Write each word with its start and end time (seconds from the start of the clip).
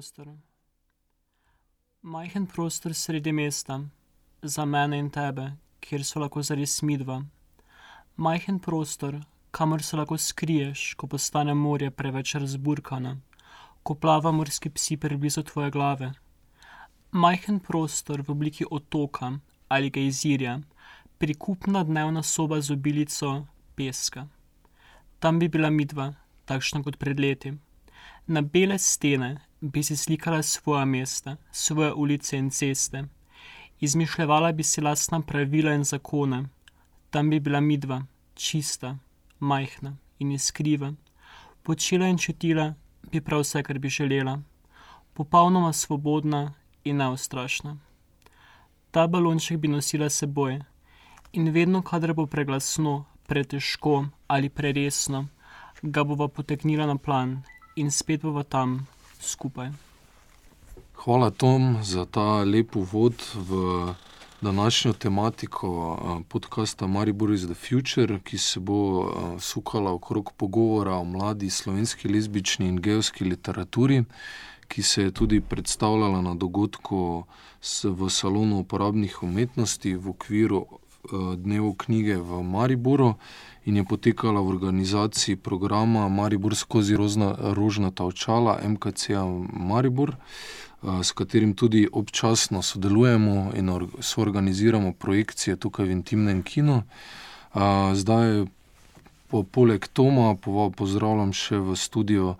Prostor. 0.00 0.28
Majhen 2.00 2.46
prostor 2.46 2.94
sredi 2.94 3.32
mesta, 3.32 3.74
za 4.42 4.64
mene 4.64 4.96
in 4.98 5.10
tebe, 5.12 5.42
kjer 5.84 6.04
so 6.08 6.22
lahko 6.22 6.40
zares 6.40 6.78
midva. 6.88 7.18
Majhen 8.16 8.60
prostor, 8.64 9.18
kamor 9.52 9.84
se 9.84 9.98
lahko 10.00 10.16
skriješ, 10.16 10.94
ko 10.94 11.06
postane 11.06 11.54
morje 11.54 11.90
preveč 11.90 12.32
razburkano, 12.34 13.12
ko 13.82 13.94
plava 13.94 14.32
morski 14.32 14.72
psi 14.72 14.96
preblizu 14.96 15.44
tvoje 15.50 15.70
glave. 15.70 16.08
Majhen 17.12 17.60
prostor 17.60 18.22
v 18.22 18.32
obliki 18.32 18.64
otoka 18.70 19.34
ali 19.68 19.92
gejzirja, 19.98 20.62
prikupna 21.18 21.84
dnevna 21.84 22.22
soba 22.22 22.60
z 22.60 22.72
obilico 22.72 23.34
peska. 23.76 24.24
Tam 25.18 25.38
bi 25.38 25.52
bila 25.52 25.68
midva, 25.70 26.14
takšna 26.48 26.80
kot 26.88 26.96
pred 26.96 27.20
leti. 27.20 27.52
Na 28.26 28.40
bele 28.40 28.78
stene 28.78 29.49
bi 29.60 29.82
si 29.82 29.96
slikala 29.96 30.42
svoja 30.42 30.84
mesta, 30.84 31.36
svoje 31.52 31.92
ulice 31.92 32.38
in 32.38 32.50
ceste. 32.50 33.04
Izmišljevala 33.80 34.52
bi 34.52 34.62
si 34.62 34.80
lastna 34.80 35.20
pravila 35.20 35.72
in 35.74 35.84
zakone. 35.84 36.44
Tam 37.10 37.30
bi 37.30 37.40
bila 37.40 37.60
midva, 37.60 38.02
čista, 38.34 38.98
majhna 39.38 39.96
in 40.18 40.32
iskriva. 40.32 40.92
Počela 41.62 42.06
in 42.06 42.18
čutila 42.18 42.74
bi 43.12 43.20
prav 43.20 43.40
vse, 43.40 43.62
kar 43.62 43.78
bi 43.78 43.88
želela. 43.88 44.40
Popolnoma 45.14 45.72
svobodna 45.72 46.52
in 46.84 46.96
neustrašna. 46.96 47.76
Ta 48.90 49.06
balonček 49.06 49.58
bi 49.58 49.68
nosila 49.68 50.10
seboj 50.10 50.60
in 51.32 51.50
vedno, 51.52 51.82
kadar 51.82 52.14
bo 52.14 52.26
preglasno, 52.26 53.04
pretežko 53.26 54.06
ali 54.26 54.48
preresno, 54.48 55.26
ga 55.82 56.04
bova 56.04 56.28
potegnila 56.28 56.86
na 56.86 56.96
plan 56.96 57.42
in 57.76 57.90
spet 57.90 58.22
bova 58.22 58.42
tam 58.42 58.86
skupaj. 59.20 59.70
Hvala, 60.94 61.30
Tom, 61.30 61.78
za 61.82 62.04
ta 62.04 62.44
lep 62.44 62.76
uvod 62.76 63.14
v 63.34 63.54
današnjo 64.40 64.92
tematiko 64.92 65.98
eh, 65.98 66.24
podcasta 66.28 66.86
Maribor 66.86 67.32
is 67.32 67.44
the 67.44 67.54
Future, 67.54 68.20
ki 68.20 68.38
se 68.38 68.60
bo 68.60 69.02
eh, 69.02 69.40
sukala 69.40 69.92
okrog 69.92 70.32
pogovora 70.36 70.94
o 70.94 71.04
mladi 71.04 71.50
slovenski 71.50 72.08
lezbični 72.08 72.68
in 72.68 72.80
gejski 72.80 73.24
literaturi, 73.24 74.04
ki 74.68 74.82
se 74.82 75.02
je 75.02 75.10
tudi 75.10 75.40
predstavljala 75.40 76.20
na 76.20 76.34
dogodku 76.34 77.24
v 77.84 78.10
Salonu 78.10 78.58
uporabnih 78.58 79.22
umetnosti 79.22 79.94
v 79.94 80.08
okviru 80.08 80.66
Dnevu 81.36 81.74
knjige 81.74 82.16
v 82.16 82.42
Mariboru 82.42 83.14
in 83.64 83.76
je 83.76 83.84
potekala 83.84 84.40
v 84.40 84.48
organizaciji 84.48 85.36
programa 85.36 86.08
Maribor 86.08 86.54
skozi 86.56 86.96
rozna, 86.96 87.34
rožnata 87.40 88.04
očala 88.04 88.60
MKC-a 88.64 89.24
Maribor, 89.52 90.16
s 90.82 91.12
katerim 91.12 91.54
tudi 91.54 91.88
občasno 91.92 92.62
sodelujemo 92.62 93.52
in 93.56 93.88
soorganiziramo 94.00 94.92
projekcije 94.92 95.56
tukaj 95.56 95.86
v 95.86 95.90
Intimnem 95.90 96.42
kinu. 96.42 96.82
Zdaj, 97.94 98.44
po, 99.30 99.42
poleg 99.42 99.86
Toma, 99.92 100.34
pozdravljam 100.76 101.32
še 101.32 101.60
v 101.62 101.76
studiu 101.78 102.34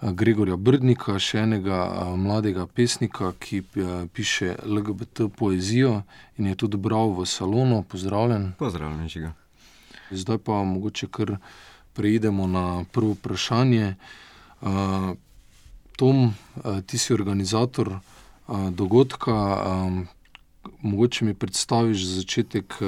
Gregorja 0.00 0.56
Brdnika, 0.56 1.18
še 1.20 1.42
enega 1.44 1.80
mladega 2.16 2.64
pesnika, 2.66 3.34
ki 3.36 3.60
piše 4.16 4.54
LGBT 4.64 5.28
poezijo 5.36 6.02
in 6.40 6.48
je 6.48 6.56
tudi 6.56 6.80
bral 6.80 7.12
v 7.12 7.26
salonu. 7.28 7.82
Pozdravljen. 7.84 8.54
Pozdravljen, 8.58 9.08
žiga. 9.12 9.34
Zdaj 10.10 10.40
pa 10.46 10.62
mogoče 10.64 11.06
kar 11.12 11.36
preidemo 11.92 12.46
na 12.48 12.84
prvo 12.92 13.12
vprašanje. 13.12 13.94
Tom, 16.00 16.32
ti 16.86 16.98
si 16.98 17.12
organizator 17.12 17.98
dogodka. 18.72 19.36
Mogoče 20.80 21.24
mi 21.24 21.34
predstaviš 21.34 22.04
za 22.04 22.14
začetek, 22.24 22.80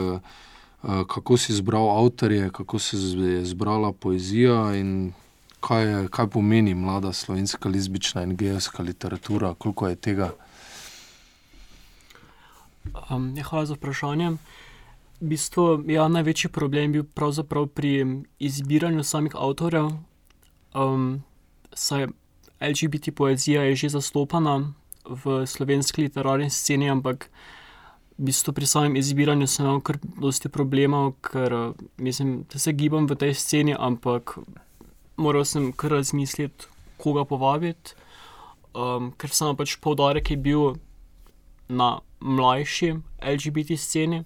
kako 0.83 1.37
si 1.37 1.53
izbral 1.53 1.91
avtorje, 1.91 2.51
kako 2.51 2.79
se 2.79 2.97
je 2.97 3.45
zbrala 3.45 3.93
poezija 3.93 4.75
in 4.77 5.13
kaj, 5.61 5.87
je, 5.87 6.09
kaj 6.09 6.27
pomeni 6.27 6.75
mlada 6.75 7.13
slovenska 7.13 7.69
lezbična 7.69 8.23
in 8.23 8.37
gejska 8.37 8.83
literatura, 8.83 9.55
koliko 9.55 9.89
je 9.89 9.97
tega. 9.97 10.33
Um, 13.11 13.37
ja, 13.37 13.45
hvala 13.45 13.67
za 13.67 13.75
vprašanje. 13.75 14.31
Uh, 14.31 14.39
v 15.23 15.31
bistvu, 15.31 15.85
ja, 15.87 16.09
največji 16.11 16.51
problem 16.51 16.91
je 16.91 16.95
bil 16.99 17.05
pravzaprav 17.15 17.69
pri 17.71 18.23
izbiranju 18.43 19.05
samih 19.07 19.37
avtorjev. 19.39 19.93
Um, 20.75 21.23
saj 21.73 22.09
LGBT 22.61 23.15
poezija 23.15 23.63
je 23.63 23.77
že 23.77 23.89
zastopana 23.95 24.75
v 25.07 25.47
slovenski 25.47 26.03
literarni 26.03 26.51
sceni, 26.51 26.91
ampak 26.91 27.31
v 28.23 28.31
bistvu 28.31 28.55
pri 28.55 28.67
samem 28.71 28.97
izbiranju 28.97 29.49
sem 29.51 29.67
imel 29.67 29.81
kar 29.83 29.99
dosti 30.23 30.47
problemov, 30.49 31.17
ker 31.27 31.75
mislim, 31.99 32.45
da 32.47 32.59
se 32.63 32.73
gibam 32.73 33.11
v 33.11 33.19
tej 33.19 33.35
sceni, 33.35 33.75
ampak 33.75 34.39
moral 35.19 35.43
sem 35.45 35.73
kar 35.75 35.99
razmisliti, 35.99 36.71
koga 37.03 37.27
povabiti, 37.27 37.97
um, 38.79 39.11
ker 39.19 39.35
samo 39.35 39.59
pač 39.59 39.75
poudarek 39.83 40.31
je 40.31 40.39
bil 40.39 40.77
na 41.67 41.99
mlajši 42.23 42.95
LGBT 43.19 43.75
sceni 43.75 44.23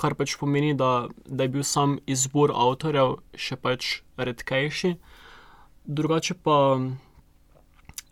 kar 0.00 0.16
pač 0.16 0.36
pomeni, 0.40 0.72
da, 0.76 1.08
da 1.26 1.44
je 1.44 1.52
bil 1.56 1.64
sam 1.66 1.98
izbor 2.08 2.52
avtorjev 2.56 3.18
še 3.36 3.58
pač 3.60 4.00
redkejši. 4.16 4.94
Drugače 5.84 6.36
pa, 6.44 6.56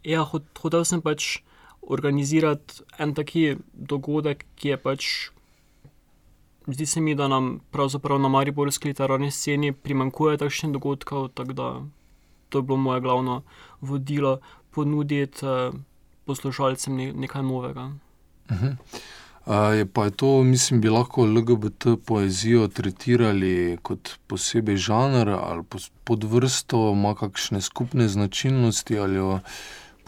ja, 0.05 0.25
hotel 0.25 0.85
sem 0.89 1.05
pač 1.05 1.39
organizirati 1.83 2.83
en 2.99 3.15
taki 3.15 3.57
dogodek, 3.73 4.45
ki 4.55 4.69
je 4.69 4.77
pač. 4.77 5.09
Zdi 6.69 6.87
se 6.87 7.01
mi, 7.01 7.15
da 7.15 7.29
nam 7.29 7.61
pravzaprav 7.73 8.21
na 8.21 8.29
mariborski 8.29 8.89
literarni 8.89 9.31
sceni 9.31 9.73
primankuje 9.73 10.37
takšnih 10.39 10.73
dogodkov, 10.73 11.29
tako 11.29 11.53
da 11.53 11.69
to 12.49 12.59
je 12.59 12.63
bilo 12.63 12.77
moje 12.77 13.01
glavno 13.01 13.43
vodilo, 13.81 14.39
ponuditi 14.71 15.47
eh, 15.47 15.71
poslušalcem 16.25 16.97
nekaj 16.97 17.43
novega. 17.43 17.93
Uh 18.51 18.57
mhm. 18.57 18.67
-huh. 18.67 19.01
Je 19.49 19.87
pa 19.87 20.05
je 20.05 20.11
to, 20.11 20.43
mislim, 20.43 20.81
bi 20.81 20.89
lahko 20.89 21.25
LGBT 21.25 21.87
poezijo 22.07 22.69
tretirali 22.69 23.79
kot 23.83 24.11
posebej 24.27 24.77
žanr 24.77 25.29
ali 25.29 25.63
pod 26.05 26.25
vrsto, 26.25 26.93
ima 26.93 27.15
kakšne 27.15 27.61
skupne 27.61 28.09
značilnosti 28.09 28.99
ali 28.99 29.17
jo 29.17 29.41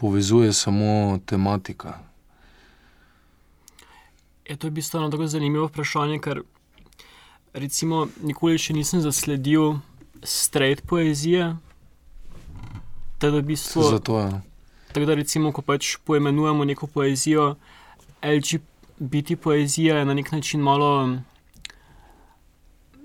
povezuje 0.01 0.53
samo 0.53 1.19
tematika. 1.25 1.99
Je 4.49 4.57
to 4.57 4.67
je 4.67 4.71
bistveno 4.71 5.09
tako 5.09 5.27
zanimivo 5.27 5.67
vprašanje, 5.69 6.17
ker 6.19 6.41
recimo 7.53 8.07
nikoli 8.23 8.57
še 8.57 8.73
nisem 8.73 9.03
zasledil 9.05 9.77
straight 10.23 10.81
poezije. 10.89 11.51
Tako 13.21 13.41
bistvo, 13.45 13.83
Zato 13.91 14.17
je. 14.19 14.31
Tako 14.91 15.05
da 15.05 15.15
recimo, 15.15 15.51
ko 15.53 15.61
pač 15.61 15.95
poimenujemo 16.03 16.65
neko 16.65 16.87
poezijo 16.87 17.55
LGBT 18.25 19.37
poezija 19.41 19.97
je 19.97 20.05
na 20.05 20.13
nek 20.13 20.31
način 20.31 20.61
malo. 20.61 20.89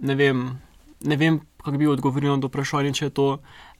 Ne 0.00 0.14
vem, 0.14 0.58
ne 1.00 1.16
vem 1.16 1.40
kako 1.60 1.76
bi 1.76 1.86
odgovoril 1.86 2.34
na 2.34 2.40
to 2.40 2.48
vprašanje, 2.48 2.92
če 2.94 3.04
je 3.04 3.10
to 3.10 3.28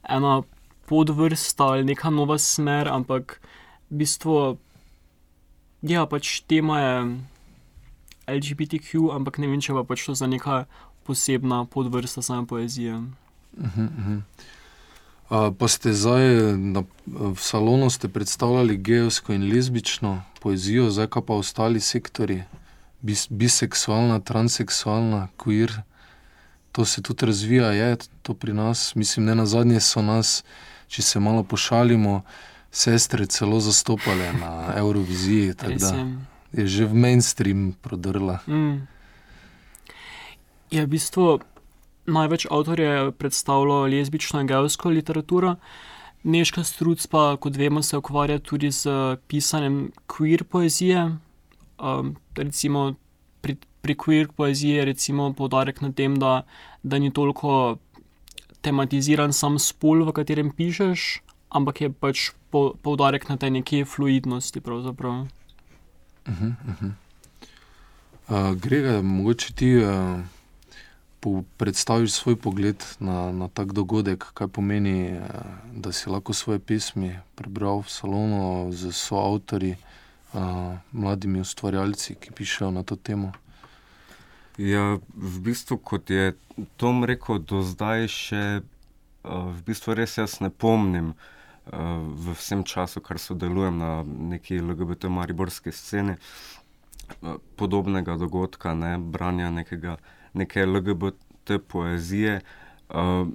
ena 0.03 0.41
podvrsta 0.87 1.63
ali 1.63 1.83
neka 1.83 2.09
nova 2.09 2.39
smer, 2.39 2.87
ampak 2.87 3.41
v 3.91 4.03
bistvu, 4.03 4.57
ja, 5.83 6.07
pač 6.07 6.41
tema 6.47 6.79
je 6.79 6.93
LGBTQ, 8.27 9.11
ampak 9.15 9.39
ne 9.39 9.51
vem, 9.51 9.59
če 9.63 9.75
pa 9.75 9.83
pač 9.87 10.07
to 10.07 10.15
za 10.15 10.27
neka 10.27 10.65
posebna 11.07 11.65
podvrsta 11.71 12.21
same 12.21 12.47
poezije. 12.47 12.95
Uh 12.95 13.67
-huh, 13.75 13.87
uh 13.87 14.05
-huh. 14.07 14.21
Pa 15.59 15.67
ste 15.67 15.91
zdaj 15.91 16.55
na, 16.55 16.83
v 17.05 17.35
salonu 17.35 17.87
predstavljali 18.13 18.77
gejsko 18.77 19.33
in 19.33 19.51
lezbično 19.51 20.23
poezijo, 20.39 20.89
zdaj 20.89 21.07
pa 21.27 21.33
ostali 21.33 21.79
sektori, 21.79 22.43
bis, 23.01 23.27
biseksualna, 23.29 24.19
transseksualna, 24.19 25.27
queer. 25.37 25.81
To 26.71 26.85
se 26.85 27.01
tudi 27.01 27.25
razvija, 27.25 27.71
je 27.71 27.97
to 28.21 28.33
pri 28.33 28.53
nas. 28.53 28.95
Mislim, 28.95 29.25
ne 29.25 29.35
na 29.35 29.45
zadnje 29.45 29.79
so 29.79 30.01
nas, 30.01 30.43
če 30.87 31.01
se 31.01 31.19
malo 31.19 31.43
pošalimo, 31.43 32.21
sestre 32.71 33.25
celo 33.25 33.59
zastopale 33.59 34.33
na 34.39 34.73
Euroviziji. 34.77 35.53
Je 36.57 36.63
že 36.67 36.85
v 36.87 36.93
mainstream 36.95 37.75
prodrla. 37.81 38.39
Mm. 38.47 38.87
Je 40.71 40.79
v 40.79 40.89
bistvu 40.89 41.43
največ 42.07 42.47
avtorjev 42.47 43.11
predstavlja 43.19 43.83
lezbično 43.91 44.41
in 44.41 44.47
gejsko 44.47 44.89
literaturo. 44.89 45.55
Neška 46.23 46.63
Struc 46.63 47.03
pa, 47.07 47.35
kot 47.39 47.55
vemo, 47.55 47.83
se 47.83 47.97
ukvarja 47.97 48.39
tudi 48.39 48.71
z 48.71 48.87
pisanjem 49.27 49.91
queer 50.07 50.43
poezije. 50.43 51.19
Um, 51.77 52.15
recimo 52.35 52.95
pri, 53.41 53.57
pri 53.81 53.95
queer 53.95 54.27
poeziji 54.27 54.71
je 54.71 54.95
poudarek 55.37 55.81
na 55.81 55.91
tem, 55.91 56.15
da, 56.15 56.43
da 56.83 56.99
ni 56.99 57.13
toliko 57.13 57.77
tematiziran 58.61 59.33
sam 59.33 59.59
spol, 59.59 60.05
v 60.05 60.13
katerem 60.13 60.51
pišeš, 60.51 61.21
ampak 61.49 61.81
je 61.81 61.89
pač 61.89 62.17
po, 62.51 62.75
poudarek 62.81 63.29
na 63.29 63.37
tej 63.37 63.61
neki 63.61 63.85
fluidnosti. 63.85 64.59
Pravzaprav. 64.61 65.27
Uh 66.27 66.33
-huh, 66.33 66.53
uh 66.67 66.75
-huh. 66.81 66.91
uh, 68.29 68.55
Grega, 68.55 69.01
mogoče 69.01 69.53
ti 69.53 69.77
uh, 69.77 70.19
predstaviš 71.57 72.11
svoj 72.11 72.35
pogled 72.35 72.83
na, 72.99 73.31
na 73.31 73.47
tak 73.47 73.73
dogodek, 73.73 74.25
kaj 74.33 74.47
pomeni, 74.47 75.11
uh, 75.11 75.21
da 75.73 75.91
si 75.91 76.09
lahko 76.09 76.33
svoje 76.33 76.59
pesmi 76.59 77.19
prebral 77.35 77.81
v 77.81 77.89
salonu 77.89 78.71
z 78.71 78.91
soavtori, 78.91 79.75
uh, 80.33 80.77
mladimi 80.91 81.39
ustvarjalci, 81.39 82.15
ki 82.15 82.31
pišejo 82.31 82.71
na 82.71 82.83
to 82.83 82.95
temo. 82.95 83.31
Ja, 84.57 84.97
v 85.13 85.39
bistvu, 85.39 85.77
kot 85.77 86.09
je 86.09 86.33
Tom 86.81 87.05
rekel, 87.05 87.37
do 87.45 87.61
zdaj 87.61 88.07
še 88.09 88.43
uh, 89.21 89.53
v 89.53 89.59
bistvu 89.69 89.93
res 89.93 90.17
jaz 90.17 90.39
ne 90.41 90.49
pomnim. 90.49 91.13
Uh, 91.67 92.01
v 92.17 92.33
vsem 92.39 92.63
času, 92.65 93.03
kar 93.03 93.19
sodelujem 93.21 93.77
na 93.77 94.01
neki 94.01 94.57
LGBT-mariborski 94.57 95.69
sceni, 95.69 96.15
uh, 97.21 97.37
podobnega 97.59 98.17
dogodka, 98.17 98.73
ne, 98.73 98.95
branja 98.97 99.51
nekega, 99.53 99.99
neke 100.33 100.65
LGBT 100.65 101.61
poezije. 101.69 102.41
Uh, 102.89 103.29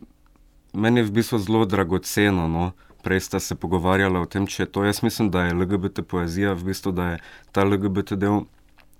meni 0.74 1.04
je 1.04 1.06
v 1.06 1.16
bistvu 1.22 1.38
zelo 1.38 1.68
dragoceno. 1.70 2.50
No. 2.50 2.72
Prej 3.02 3.20
sta 3.30 3.38
se 3.42 3.54
pogovarjala 3.54 4.22
o 4.22 4.26
tem, 4.26 4.46
če 4.46 4.64
je 4.64 4.72
to. 4.74 4.82
Jaz 4.86 5.02
mislim, 5.06 5.30
da 5.30 5.46
je 5.46 5.54
LGBT 5.54 6.02
poezija, 6.02 6.58
v 6.58 6.70
bistvu, 6.70 6.90
da 6.94 7.14
je 7.14 7.22
ta 7.54 7.62
LGBT 7.62 8.18
del. 8.18 8.42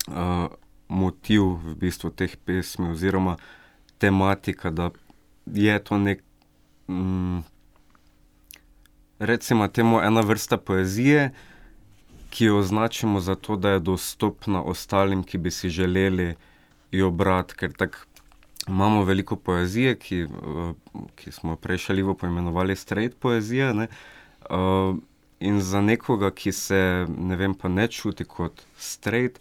Uh, 0.07 0.51
motiv 0.93 1.57
v 1.65 1.75
bistvu 1.81 2.11
teh 2.11 2.37
pesmi, 2.45 2.91
oziroma 2.93 3.37
tematika, 3.99 4.71
da 4.71 4.91
je 5.47 5.79
to 5.85 5.99
nek, 5.99 6.23
mm, 6.89 7.41
recimo, 9.19 9.69
temu 9.69 10.01
ena 10.01 10.21
vrsta 10.21 10.57
poezije, 10.57 11.31
ki 12.31 12.45
jo 12.45 12.59
označimo 12.59 13.21
za 13.21 13.35
to, 13.35 13.57
da 13.57 13.77
je 13.77 13.81
dostopna 13.81 14.63
ostalim, 14.63 15.23
ki 15.23 15.39
bi 15.39 15.51
si 15.51 15.69
želeli 15.69 16.35
jo 16.93 17.11
brati. 17.11 17.55
Ker 17.55 17.73
tako 17.77 17.99
imamo 18.69 19.05
veliko 19.05 19.37
poezije, 19.37 19.99
ki, 19.99 20.25
uh, 20.25 20.73
ki 21.15 21.33
smo 21.33 21.57
prej 21.57 21.79
šalivo 21.79 22.15
poimenovali 22.15 22.77
straight 22.77 23.19
poezija. 23.19 23.73
Ne? 23.73 23.87
Uh, 24.51 24.97
in 25.41 25.61
za 25.61 25.81
nekoga, 25.81 26.31
ki 26.31 26.53
se 26.53 27.07
ne, 27.19 27.37
vem, 27.37 27.55
ne 27.69 27.89
čuti 27.89 28.25
kot 28.25 28.63
straight, 28.79 29.41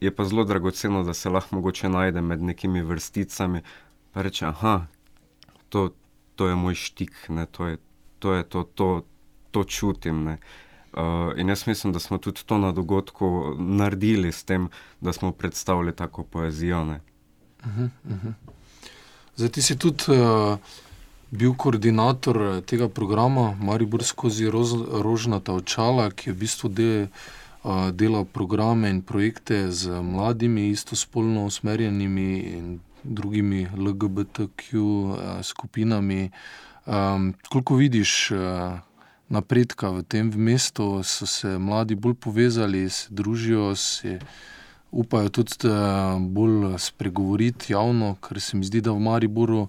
je 0.00 0.14
pa 0.14 0.24
zelo 0.24 0.44
dragoceno, 0.44 1.02
da 1.02 1.14
se 1.14 1.30
lahko 1.30 1.56
mogoče 1.56 1.88
najde 1.88 2.20
med 2.20 2.42
nekimi 2.42 2.82
vrsticami 2.82 3.58
in 3.58 4.22
reče: 4.22 4.52
to, 5.68 5.90
to 6.36 6.48
je 6.48 6.54
moj 6.54 6.74
štik, 6.74 7.12
ne, 7.28 7.46
to 7.46 7.66
je 7.66 7.78
to, 8.18 8.34
je 8.34 8.42
to, 8.42 8.62
to, 8.62 9.02
to 9.50 9.64
čutim. 9.64 10.24
Ne. 10.24 10.38
Uh, 10.92 11.38
in 11.38 11.48
jaz 11.48 11.66
mislim, 11.66 11.92
da 11.92 11.98
smo 11.98 12.18
tudi 12.18 12.42
to 12.46 12.58
na 12.58 12.72
dogodku 12.72 13.54
naredili 13.58 14.32
s 14.32 14.44
tem, 14.44 14.68
da 15.00 15.12
smo 15.12 15.32
predstavili 15.32 15.96
tako 15.96 16.24
poezijo. 16.24 16.82
Uh 16.82 16.88
-huh, 16.88 17.88
uh 18.04 18.16
-huh. 18.24 18.32
Zdaj, 19.36 19.48
ti 19.48 19.62
si 19.62 19.78
tudi 19.78 20.04
uh, 20.08 20.58
bil 21.30 21.54
koordinator 21.54 22.62
tega 22.66 22.88
programa, 22.88 23.56
Maribor 23.60 24.04
skozi 24.04 24.50
roz, 24.50 24.74
rožnata 24.92 25.52
očala, 25.52 26.10
ki 26.10 26.30
je 26.30 26.34
v 26.34 26.38
bistvu 26.38 26.68
del 26.68 27.06
dela 27.92 28.24
programe 28.24 28.90
in 28.90 29.02
projekte 29.02 29.70
z 29.70 30.02
mladimi, 30.02 30.68
istospolno 30.70 31.44
usmerjenimi 31.44 32.38
in 32.38 32.80
drugimi 33.04 33.68
LGBTQ 33.76 34.78
skupinami. 35.42 36.30
Koliko 37.48 37.74
vidiš 37.74 38.32
napredka 39.28 39.90
v 39.90 40.02
tem 40.02 40.32
mestu, 40.36 41.02
so 41.02 41.26
se 41.26 41.58
mladi 41.58 41.94
bolj 41.94 42.14
povezali, 42.14 42.88
se 42.90 43.08
družijo, 43.10 43.76
se 43.76 44.18
upajo 44.90 45.28
tudi 45.28 45.68
bolj 46.18 46.78
spregovoriti 46.78 47.72
javno, 47.72 48.16
ker 48.20 48.40
se 48.40 48.56
mi 48.56 48.64
zdi, 48.64 48.80
da 48.80 48.92
v 48.92 49.00
Mariboru 49.00 49.68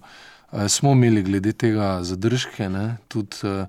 smo 0.68 0.92
imeli 0.92 1.22
glede 1.22 1.52
tega 1.52 2.02
zadržke. 2.02 2.68
Ne, 2.68 2.96
tudi, 3.08 3.36
Eh, 3.44 3.66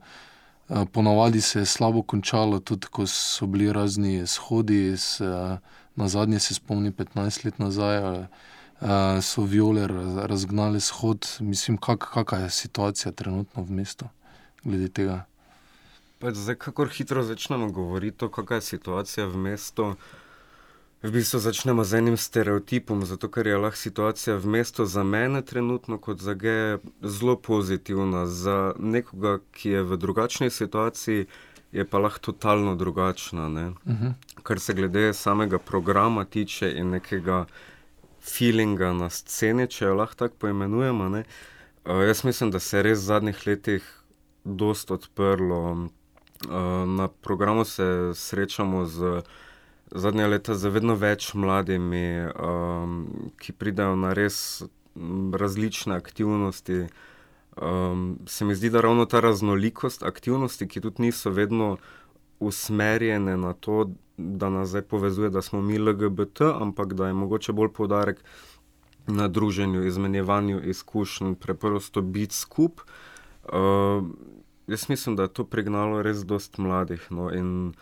ponavadi 0.94 1.42
se 1.42 1.60
je 1.60 1.65
slabo 1.65 2.01
končalo, 2.01 2.60
tudi 2.60 2.88
ko 2.88 3.07
so 3.07 3.45
bili 3.45 3.74
razni 3.74 4.27
shodi. 4.27 4.94
Eh, 4.94 5.57
na 5.95 6.07
zadnje 6.07 6.39
se 6.39 6.54
spomnim, 6.54 6.94
15 6.94 7.45
let 7.45 7.60
nazaj 7.60 7.98
eh, 7.98 8.27
so 9.21 9.42
viole 9.42 9.88
razgnali 10.27 10.81
shod. 10.81 11.27
Mislim, 11.39 11.77
kak, 11.77 12.10
kakšna 12.13 12.38
je 12.38 12.50
situacija 12.50 13.12
trenutno 13.12 13.63
v 13.63 13.71
mestu 13.71 14.06
glede 14.63 14.89
tega. 14.89 15.25
Zdaj, 16.21 16.56
kako 16.56 16.86
hitro 16.86 17.24
začnemo 17.24 17.71
govoriti 17.71 18.25
kakšna 18.31 18.56
je 18.56 18.62
situacija 18.62 19.27
v 19.27 19.38
mestu. 19.38 19.95
V 21.03 21.11
bistvu 21.11 21.39
začnemo 21.39 21.83
z 21.83 22.00
enim 22.00 22.17
stereotipom, 22.17 23.03
zato 23.03 23.27
ker 23.27 23.47
je 23.47 23.57
lahko 23.59 23.75
situacija 23.75 24.38
v 24.39 24.47
mestu 24.47 24.85
za 24.88 25.03
mene 25.03 25.41
trenutno 25.44 25.97
kot 26.00 26.23
za 26.23 26.33
geje 26.33 26.77
zelo 27.01 27.35
pozitivna. 27.35 28.23
Za 28.25 28.71
nekoga, 28.79 29.39
ki 29.51 29.69
je 29.69 29.81
v 29.83 29.97
drugačni 30.00 30.47
situaciji, 30.50 31.27
je 31.75 31.85
pa 31.85 32.00
lahko 32.00 32.31
totalno 32.31 32.75
drugačna. 32.75 33.47
Uh 33.47 33.51
mhm. 33.51 33.75
-huh. 33.83 34.13
Kar 34.44 34.59
se 34.59 34.73
glede 34.73 35.13
samega 35.13 35.59
programa 35.59 36.25
tiče 36.25 36.71
in 36.71 36.89
nekega 36.89 37.45
feelinga 38.21 38.94
na 38.94 39.09
sceni, 39.09 39.67
če 39.67 39.85
jo 39.85 39.95
lahko 39.95 40.15
tako 40.15 40.35
poimenujemo. 40.39 41.09
Ne? 41.09 41.23
Uh, 41.85 42.07
jaz 42.07 42.23
mislim, 42.23 42.51
da 42.51 42.59
se 42.59 42.77
je 42.77 42.83
res 42.83 43.00
v 43.00 43.05
zadnjih 43.05 43.47
letih 43.47 43.83
dosta 44.44 44.94
odprlo. 44.94 45.71
Uh, 45.71 45.89
na 46.88 47.07
programu 47.07 47.65
se 47.65 48.11
srečamo 48.13 48.86
z 48.86 49.22
zadnja 49.92 50.28
leta 50.28 50.56
z 50.56 50.70
vedno 50.70 50.96
več 50.96 51.34
mladimi, 51.34 52.28
um, 52.34 53.32
ki 53.40 53.54
pridejo 53.54 53.96
na 53.96 54.13
res 54.13 54.63
različne 55.34 55.96
aktivnosti. 55.96 56.86
Um, 57.54 58.20
se 58.25 58.46
mi 58.46 58.56
zdi, 58.56 58.70
da 58.70 58.82
ravno 58.82 59.06
ta 59.06 59.20
raznolikost 59.20 60.04
aktivnosti, 60.04 60.68
ki 60.68 60.82
tudi 60.82 61.08
niso 61.08 61.30
vedno 61.30 61.78
usmerjene 62.40 63.38
na 63.38 63.54
to, 63.54 63.92
da 64.18 64.50
nas 64.50 64.70
zdaj 64.70 64.82
povezuje, 64.82 65.30
da 65.30 65.42
smo 65.42 65.62
mi 65.62 65.78
LGBT, 65.78 66.42
ampak 66.62 66.94
da 66.94 67.08
je 67.08 67.13
mogoče 67.13 67.54
bolj 67.54 67.70
poudarek 67.74 68.24
na 69.08 69.28
druženju, 69.28 69.86
izmenjevanju 69.86 70.62
izkušenj, 70.70 71.36
preprosto 71.36 72.02
biti 72.02 72.36
skupaj. 72.36 72.86
Uh, 73.44 74.06
jaz 74.68 74.90
mislim, 74.90 75.16
da 75.16 75.24
je 75.24 75.34
to 75.34 75.44
prignalo 75.44 76.02
res 76.02 76.24
dost 76.25 76.58
mladih. 76.58 77.08
No, 77.10 77.32
in, 77.34 77.74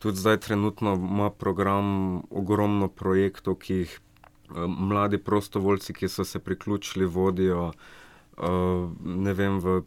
tudi 0.00 0.16
zdaj 0.16 0.40
trenutno 0.40 0.94
ima 0.94 1.30
program 1.30 2.16
ogromno 2.30 2.88
projektov, 2.88 3.58
ki 3.60 3.74
jih 3.74 4.00
uh, 4.00 4.64
mladi 4.66 5.18
prostovoljci, 5.18 5.92
ki 5.92 6.08
so 6.08 6.24
se 6.24 6.38
priključili, 6.38 7.06
vodijo. 7.06 7.72
Uh, 8.40 8.90
ne 9.04 9.34
vem, 9.36 9.58
v 9.60 9.82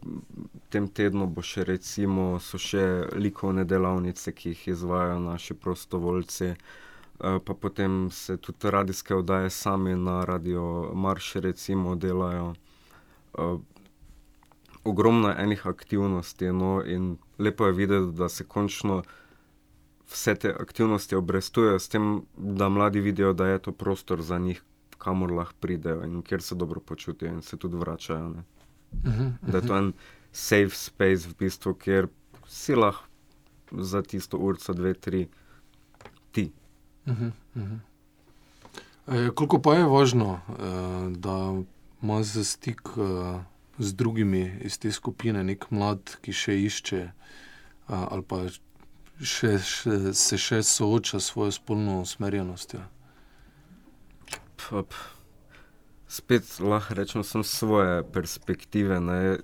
tem 0.70 0.86
tednu 0.88 1.26
bo 1.26 1.42
še 1.42 1.64
recimo, 1.66 2.38
še 2.38 3.10
likovne 3.18 3.64
delavnice, 3.66 4.32
ki 4.32 4.52
jih 4.54 4.68
izvajo 4.76 5.18
naši 5.18 5.58
prostovoljci, 5.58 6.52
uh, 6.54 7.42
pa 7.42 7.54
potem 7.54 8.06
se 8.14 8.36
tudi 8.36 8.70
radijske 8.70 9.18
oddaje 9.18 9.50
sami 9.50 9.96
na 9.98 10.22
radio 10.24 10.92
Marši 10.94 11.42
recimo 11.50 11.96
delajo. 11.98 12.54
Uh, 13.34 13.58
ogromno 14.84 15.34
enih 15.38 15.66
aktivnosti, 15.66 16.52
no, 16.52 16.82
in 16.86 17.16
lepo 17.38 17.66
je 17.66 17.72
videti, 17.72 18.16
da 18.16 18.28
se 18.28 18.44
končno 18.44 19.02
vse 20.14 20.34
te 20.34 20.52
aktivnosti 20.60 21.16
obrestujejo 21.18 21.78
s 21.78 21.88
tem, 21.90 22.22
da 22.36 22.68
mladi 22.68 23.00
vidijo, 23.00 23.32
da 23.32 23.46
je 23.46 23.58
to 23.58 23.72
prostor 23.72 24.22
za 24.22 24.38
njih, 24.38 24.62
kamor 24.98 25.32
lahko 25.32 25.54
pridejo 25.60 26.04
in 26.04 26.22
kjer 26.22 26.42
se 26.42 26.54
dobro 26.54 26.80
počutijo 26.80 27.32
in 27.32 27.42
se 27.42 27.56
tudi 27.56 27.76
vračajo. 27.76 28.28
Uh 28.28 28.34
-huh, 28.34 29.08
uh 29.08 29.14
-huh. 29.14 29.50
Da 29.50 29.58
je 29.58 29.66
to 29.66 29.78
en 29.78 29.92
safe 30.32 30.70
space, 30.70 31.28
v 31.28 31.34
bistvu, 31.38 31.74
kjer 31.74 32.08
si 32.46 32.74
lahko 32.74 33.04
za 33.72 34.02
tisto 34.02 34.38
urco, 34.38 34.72
dve, 34.72 34.94
tri, 34.94 35.28
ti. 36.32 36.52
Uh 37.06 37.12
-huh, 37.12 37.30
uh 37.54 37.62
-huh. 37.62 37.78
E, 39.06 39.30
koliko 39.34 39.58
pa 39.58 39.74
je 39.74 39.84
važno, 39.84 40.40
e, 40.48 40.52
da 41.16 41.62
ima 42.02 42.22
za 42.22 42.44
stik 42.44 42.80
e, 42.96 43.38
z 43.78 43.92
drugimi 43.92 44.58
iz 44.60 44.78
te 44.78 44.92
skupine, 44.92 45.44
nek 45.44 45.70
mlad, 45.70 46.16
ki 46.22 46.32
še 46.32 46.56
išče, 46.62 47.00
e, 47.00 47.10
ali 47.88 48.22
pa 48.22 48.46
še, 49.22 49.58
še, 49.58 49.98
se 50.16 50.38
še 50.40 50.62
sooča 50.62 51.20
s 51.20 51.30
svojo 51.32 51.52
spolno 51.54 52.00
usmerjenostjo? 52.02 52.82
Spet 56.08 56.48
lahko 56.60 56.94
rečem, 56.94 57.24
sem 57.26 57.44
svoje 57.44 58.02
perspektive. 58.14 59.00
Ne. 59.00 59.38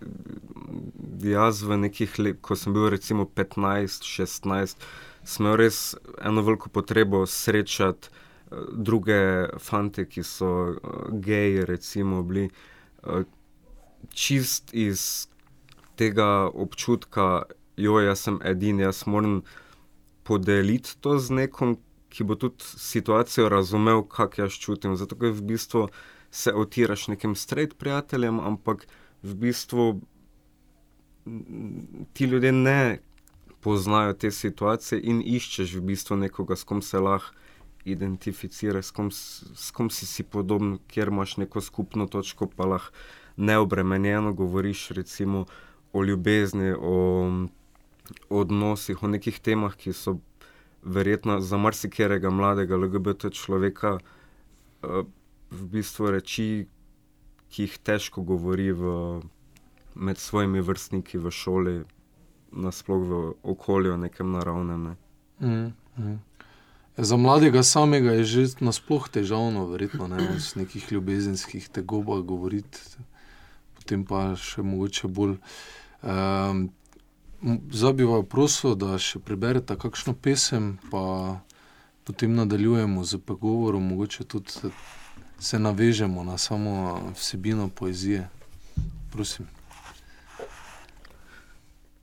Jaz, 1.23 1.62
v 1.67 1.77
nekih 1.77 2.19
letih, 2.19 2.41
ko 2.41 2.57
sem 2.57 2.73
bil 2.73 2.89
recimo 2.95 3.27
15, 3.27 4.07
16, 4.07 4.87
sem 5.25 5.45
imel 5.45 5.59
res 5.61 5.81
eno 6.25 6.45
veliko 6.47 6.71
potrebo 6.73 7.27
srečati 7.27 8.09
uh, 8.09 8.71
druge 8.73 9.50
fante, 9.59 10.07
ki 10.09 10.25
so 10.25 10.53
uh, 10.73 11.11
geji, 11.12 11.67
recimo, 11.69 12.23
bili 12.23 12.49
uh, 12.49 13.27
čist 14.15 14.73
iz 14.73 15.29
tega 16.00 16.49
občutka 16.49 17.43
jo, 17.83 17.99
jaz 18.01 18.27
sem 18.27 18.39
edini, 18.45 18.83
jaz 18.83 19.05
moram 19.07 19.41
podeliti 20.23 20.97
to 21.01 21.19
z 21.19 21.43
nekom, 21.43 21.77
ki 22.11 22.25
bo 22.27 22.35
tudi 22.35 22.65
situacijo 22.65 23.49
razumel, 23.49 24.03
kako 24.03 24.43
jaz 24.43 24.59
čutim. 24.59 24.97
Zato, 24.99 25.17
ker 25.19 25.33
v 25.35 25.47
bistvu 25.53 25.89
se 26.31 26.55
otiraš 26.55 27.09
nekim 27.09 27.35
straight 27.35 27.79
prijateljem, 27.79 28.41
ampak 28.41 28.87
v 29.23 29.35
bistvu 29.35 30.01
ti 32.13 32.25
ljudje 32.25 32.53
ne 32.53 32.99
poznajo 33.61 34.13
te 34.13 34.31
situacije 34.31 35.01
in 35.03 35.21
iščeš 35.25 35.75
v 35.77 35.85
bistvu 35.93 36.17
nekoga, 36.17 36.57
s 36.57 36.65
kom 36.65 36.83
se 36.83 36.99
lahko 36.99 37.37
identificiraš, 37.85 38.87
s 38.87 38.91
kom, 38.91 39.09
s 39.11 39.71
kom 39.71 39.91
si, 39.91 40.07
si 40.07 40.23
podoben, 40.23 40.79
kjer 40.89 41.09
imaš 41.09 41.37
neko 41.37 41.61
skupno 41.61 42.07
točko, 42.07 42.49
pa 42.57 42.67
lahko 42.67 42.93
neobremenjeno 43.37 44.33
govoriš 44.33 44.89
recimo 44.89 45.47
o 45.93 46.05
ljubezni, 46.05 46.75
o 46.79 47.31
odnosih, 48.31 49.02
o 49.02 49.09
nekih 49.09 49.40
temah, 49.40 49.76
ki 49.76 49.93
so 49.93 50.19
verjetno 50.83 51.40
za 51.40 51.57
marsikerega 51.57 52.31
mladega 52.31 52.76
LGBT 52.76 53.33
človeka 53.33 53.99
uh, 53.99 55.05
v 55.50 55.61
bistvu 55.75 56.14
reči, 56.14 56.49
ki 57.50 57.67
jih 57.67 57.79
težko 57.83 58.23
govori 58.23 58.71
v, 58.73 59.21
med 59.95 60.19
svojimi 60.19 60.62
vrstniki 60.62 61.19
v 61.19 61.33
šoli, 61.35 61.76
nasploh 62.55 63.02
v 63.02 63.21
okolju, 63.43 63.97
nekem 63.99 64.33
naravnem. 64.33 64.90
Ne. 64.90 64.95
Mm, 65.40 65.73
mm. 65.99 66.19
Za 66.97 67.17
mladega 67.17 67.62
samega 67.62 68.12
je 68.21 68.25
že 68.25 68.43
nasploh 68.61 69.09
težavno, 69.09 69.67
verjetno 69.71 70.09
ne 70.11 70.37
iz 70.37 70.55
nekih 70.57 70.93
ljubezenskih 70.93 71.69
tegobah 71.69 72.23
govoriti, 72.26 72.79
potem 73.79 74.05
pa 74.05 74.35
še 74.37 74.62
mogoče 74.62 75.09
bolj. 75.09 75.38
Um, 76.02 76.71
Zdaj 77.42 77.92
bi 77.92 78.04
vas 78.04 78.26
prosil, 78.28 78.75
da 78.76 78.99
še 79.00 79.16
preberete 79.25 79.73
kakšno 79.80 80.12
pesem, 80.12 80.75
pa 80.92 81.40
potem 82.04 82.35
nadaljujemo 82.37 83.04
z 83.04 83.16
pogovorom, 83.25 83.87
mogoče 83.88 84.26
tudi 84.28 84.73
se 85.40 85.59
navežemo 85.59 86.25
na 86.25 86.37
samo 86.38 87.00
vsebino 87.16 87.68
poezije. 87.68 88.28
Prosim. 89.12 89.49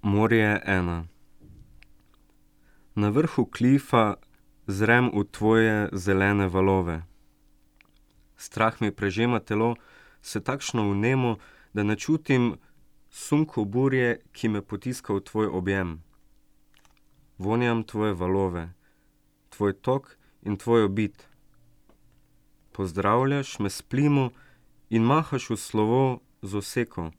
Morje 0.01 0.61
ena. 0.65 1.05
Na 2.95 3.09
vrhu 3.09 3.45
klifa 3.45 4.15
zrem 4.65 5.11
v 5.13 5.23
tvoje 5.31 5.89
zelene 5.93 6.47
valove. 6.49 7.03
Strah 8.37 8.81
mi 8.81 8.89
prežema 8.91 9.39
telo, 9.39 9.75
se 10.21 10.41
takšno 10.41 10.89
vnemo, 10.91 11.37
da 11.73 11.83
ne 11.83 11.95
čutim 11.95 12.55
sunko 13.17 13.65
burje, 13.65 14.19
ki 14.31 14.49
me 14.49 14.61
potiska 14.61 15.13
v 15.13 15.23
tvoj 15.25 15.47
objem. 15.59 15.97
Vonjam 17.37 17.83
tvoje 17.83 18.13
valove, 18.13 18.69
tvoj 19.49 19.73
tok 19.81 20.13
in 20.41 20.57
tvoj 20.57 20.89
obit 20.89 21.27
pozdravljaš 22.77 23.59
me 23.59 23.69
s 23.69 23.81
plimo 23.81 24.29
in 24.89 25.01
mahaš 25.01 25.49
v 25.49 25.57
slovo 25.57 26.19
z 26.41 26.57
oseko. 26.61 27.11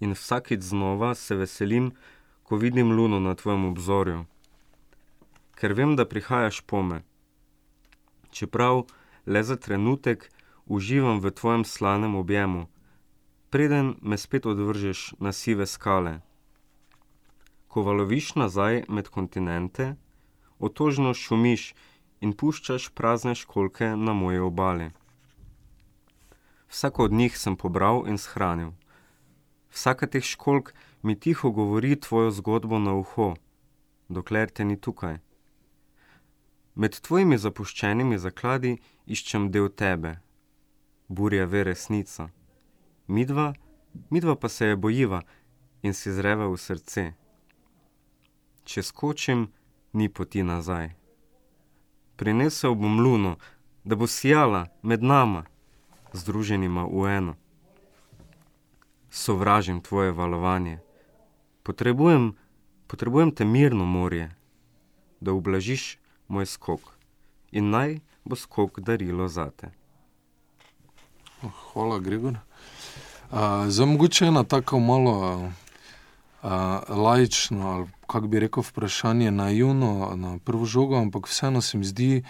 In 0.00 0.12
vsakeč 0.12 0.60
znova 0.60 1.14
se 1.14 1.34
veselim, 1.34 1.92
ko 2.42 2.56
vidim 2.56 2.92
luno 2.92 3.20
na 3.20 3.32
tvojem 3.34 3.64
obzorju, 3.64 4.26
ker 5.56 5.72
vem, 5.72 5.96
da 5.96 6.04
prihajaš 6.04 6.60
pome. 6.60 7.00
Čeprav 8.30 8.82
le 9.26 9.42
za 9.42 9.56
trenutek 9.56 10.28
uživam 10.66 11.20
v 11.24 11.32
tvojem 11.32 11.64
slanem 11.64 12.14
objemu, 12.14 12.68
preden 13.50 13.94
me 14.02 14.18
spet 14.18 14.46
odvržeš 14.46 15.14
na 15.18 15.32
sive 15.32 15.66
skale. 15.66 16.20
Ko 17.68 17.82
valoviš 17.82 18.34
nazaj 18.34 18.84
med 18.88 19.08
kontinente, 19.08 19.94
otožno 20.58 21.14
šumiš 21.14 21.74
in 22.20 22.32
puščaš 22.32 22.90
prazne 22.94 23.34
školke 23.34 23.96
na 23.96 24.12
moji 24.12 24.38
obali. 24.38 24.90
Vsako 26.70 27.04
od 27.04 27.12
njih 27.12 27.38
sem 27.38 27.56
pobral 27.56 28.04
in 28.06 28.18
shranil. 28.18 28.70
Vsaka 29.70 30.06
teh 30.06 30.24
školk 30.24 30.74
mi 31.02 31.18
tiho 31.20 31.50
govori 31.50 32.00
tvojo 32.00 32.30
zgodbo 32.30 32.78
na 32.78 32.94
uho, 32.94 33.34
dokler 34.08 34.50
te 34.50 34.64
ni 34.64 34.76
tukaj. 34.80 35.18
Med 36.74 37.00
tvojimi 37.00 37.38
zapuščenimi 37.38 38.18
zakladi 38.18 38.76
iščem 39.06 39.50
del 39.50 39.68
tebe, 39.68 40.20
burja 41.08 41.46
ve 41.46 41.64
resnica. 41.64 42.30
Midva, 43.10 43.50
midva 44.14 44.36
pa 44.38 44.48
se 44.48 44.70
je 44.70 44.78
bojiva 44.78 45.24
in 45.82 45.96
si 45.98 46.14
zreva 46.14 46.46
v 46.46 46.56
srce. 46.56 47.04
Če 48.64 48.86
skočim, 48.86 49.48
ni 49.92 50.06
poti 50.08 50.46
nazaj 50.46 51.00
prinesel 52.20 52.74
bom 52.74 53.00
luno, 53.00 53.36
da 53.84 53.96
bo 53.96 54.06
sijala 54.06 54.66
med 54.82 55.02
nama, 55.02 55.44
združenima 56.12 56.84
v 56.84 57.06
eno. 57.16 57.34
Sovražim 59.10 59.80
tvoje 59.80 60.12
valovanje, 60.12 60.78
potrebujem, 61.62 62.34
potrebujem 62.86 63.32
te 63.34 63.44
mirno 63.44 63.84
morje, 63.84 64.36
da 65.20 65.32
ublažiš 65.32 65.96
moj 66.28 66.46
skok 66.46 66.92
in 67.52 67.70
naj 67.70 67.98
bo 68.24 68.36
skok 68.36 68.80
darilo 68.80 69.28
zate. 69.28 69.72
Oh, 71.42 71.56
hvala, 71.72 71.98
Gregor. 71.98 72.36
Za 73.68 73.86
mogoče 73.86 74.26
ena 74.26 74.44
tako 74.44 74.80
malo 74.80 75.44
uh, 76.42 76.50
lajično 76.88 77.70
ali 77.70 77.86
kako 78.06 78.26
bi 78.26 78.40
rekel, 78.40 78.62
vprašanje 78.62 79.30
naivno 79.30 80.12
na 80.16 80.38
prvo 80.44 80.64
žogo, 80.64 80.96
ampak 80.96 81.26
vseeno 81.26 81.60
se 81.60 81.78
mi 81.78 81.84
zdi 81.84 82.22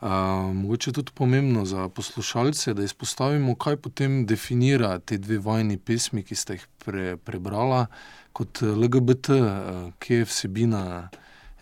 uh, 0.00 0.08
mogoče 0.54 0.92
tudi 0.92 1.12
pomembno 1.14 1.64
za 1.64 1.88
poslušalce, 1.88 2.74
da 2.74 2.82
izpostavimo, 2.82 3.54
kaj 3.54 3.76
potem 3.76 4.26
definira 4.26 4.98
te 4.98 5.18
dve 5.18 5.38
vajni 5.38 5.78
pesmi, 5.78 6.22
ki 6.22 6.34
ste 6.34 6.52
jih 6.52 6.66
pre, 6.84 7.16
prebrala 7.16 7.86
kot 8.32 8.62
LGBT, 8.62 9.28
uh, 9.28 9.92
kje 9.98 10.16
je 10.16 10.24
vsebina. 10.24 11.08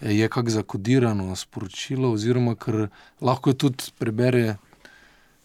Je 0.01 0.29
kako 0.29 0.51
zakodirano 0.51 1.37
sporočilo, 1.37 2.11
oziroma 2.13 2.55
ker 2.55 2.89
lahko 3.21 3.53
tudi 3.53 3.85
prebere 3.99 4.57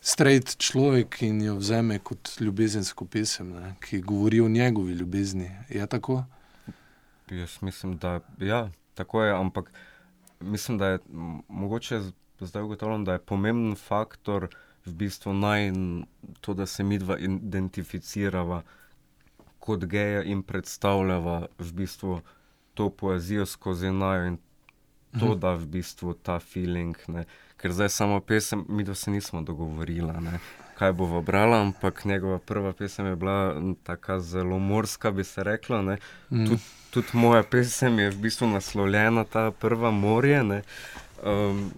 straight 0.01 0.57
človek 0.57 1.21
in 1.21 1.41
jo 1.41 1.55
vzame 1.55 1.99
kot 1.99 2.31
ljubezensko 2.39 3.05
pesem, 3.05 3.53
ne, 3.53 3.75
ki 3.83 4.01
govori 4.01 4.41
o 4.41 4.49
njegovi 4.49 4.93
ljubezni. 4.93 5.51
Je 5.69 5.87
tako? 5.87 6.23
Jaz 7.29 7.61
mislim, 7.61 7.97
da 7.97 8.19
ja, 8.39 8.69
tako 8.93 9.23
je, 9.23 9.33
ampak 9.33 9.71
mislim, 10.39 10.77
da 10.77 10.87
je 10.87 10.99
mogoče 11.47 12.01
zdaj 12.39 12.63
ugotovljeno, 12.63 13.03
da 13.03 13.13
je 13.13 13.19
pomemben 13.19 13.75
faktor 13.75 14.47
v 14.85 14.93
bistvu 14.93 15.33
naj 15.33 15.71
to, 16.41 16.53
da 16.53 16.65
se 16.65 16.83
mi 16.83 16.97
dva 16.97 17.17
identificirava 17.17 18.61
kot 19.59 19.85
geja 19.85 20.23
in 20.23 20.43
predstavljava 20.43 21.47
v 21.57 21.71
bistvu 21.73 22.21
to 22.73 22.89
poezijo 22.89 23.45
skozi 23.45 23.91
najo 23.91 24.25
in 24.25 24.37
to, 25.11 25.25
mhm. 25.25 25.39
da 25.39 25.53
v 25.57 25.65
bistvu 25.65 26.13
ta 26.13 26.39
feeling, 26.39 26.97
ne. 27.07 27.25
ker 27.57 27.73
zdaj 27.75 27.89
samo 27.89 28.19
pesem, 28.19 28.65
mi 28.69 28.83
dva 28.83 28.95
se 28.95 29.11
nismo 29.11 29.41
dogovorila, 29.41 30.19
ne 30.21 30.39
kaj 30.79 30.93
bo 30.93 31.17
obrala, 31.17 31.61
ampak 31.61 32.05
njegova 32.05 32.39
prva 32.39 32.73
pesem 32.73 33.05
je 33.05 33.15
bila 33.15 33.61
tako 33.83 34.19
zelo 34.19 34.59
morska, 34.59 35.11
bi 35.11 35.23
se 35.23 35.43
reklo. 35.43 35.81
Mm. 35.81 35.97
Tudi 36.29 36.61
tud 36.89 37.05
moja 37.13 37.43
pesem 37.43 37.99
je 37.99 38.09
v 38.09 38.17
bistvu 38.17 38.47
naslovljena 38.47 39.23
ta 39.23 39.51
prva 39.51 39.91
morje. 39.91 40.61
Um, 41.23 41.71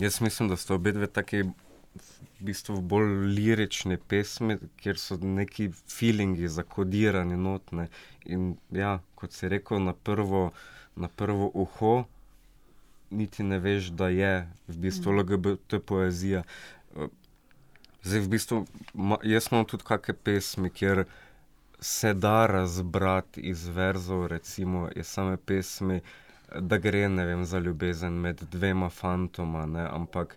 jaz 0.00 0.20
mislim, 0.20 0.48
da 0.48 0.56
so 0.56 0.74
obe 0.74 0.92
dve 0.92 1.06
taki. 1.06 1.42
V 1.42 2.44
bistvu 2.46 2.80
bolj 2.80 3.10
lirične 3.36 3.96
pesmi, 4.08 4.56
kjer 4.76 4.98
so 4.98 5.16
neki 5.16 5.68
feelingi 5.88 6.48
zakodirani 6.48 7.36
notne. 7.36 7.86
In 8.24 8.56
ja, 8.70 8.96
kot 9.14 9.32
si 9.32 9.48
rekel, 9.48 9.78
na 9.78 9.92
prvo, 9.92 10.50
na 10.96 11.08
prvo 11.08 11.50
uho, 11.54 11.92
niti 13.12 13.42
ne 13.42 13.58
veš, 13.58 13.90
da 13.94 14.08
je 14.08 14.48
v 14.68 14.78
bistvu 14.78 15.12
mm. 15.12 15.18
LGBT 15.18 15.78
poezija. 15.86 16.42
Zdaj, 18.02 18.20
v 18.20 18.28
bistvu, 18.28 18.64
jaz 19.22 19.46
imam 19.52 19.66
tudi 19.68 19.86
kakšne 19.86 20.14
pesmi, 20.24 20.70
kjer 20.70 21.04
se 21.80 22.14
da 22.14 22.46
razbrati 22.46 23.40
iz 23.40 23.66
verzov, 23.68 24.26
recimo 24.26 24.88
iz 24.96 25.06
same 25.06 25.36
pesmi, 25.36 26.00
da 26.60 26.78
gre 26.78 27.08
vem, 27.08 27.44
za 27.44 27.58
ljubezen 27.58 28.12
med 28.12 28.42
dvema 28.52 28.90
fantoma, 28.90 29.66
ne, 29.66 29.86
ampak 29.90 30.36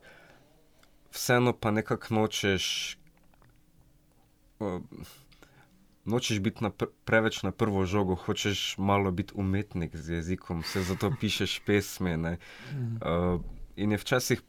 vseeno 1.12 1.54
pa 1.54 1.72
nekako 1.72 2.14
nočeš. 2.14 2.98
Uh, 4.60 4.82
Nočeš 6.06 6.40
biti 6.40 6.64
na 6.64 6.70
pr 6.70 6.86
preveč 7.06 7.42
na 7.44 7.52
prvo 7.52 7.86
žogo, 7.86 8.16
hočeš 8.16 8.78
malo 8.78 9.12
biti 9.12 9.34
umetnik 9.36 9.96
z 9.96 10.20
jezikom, 10.20 10.64
se 10.64 10.84
zato 10.84 11.12
pišeš 11.20 11.60
pesmi. 11.66 12.14
Uh, 12.14 13.42
in 13.76 13.92
je 13.92 13.98
včasih 13.98 14.42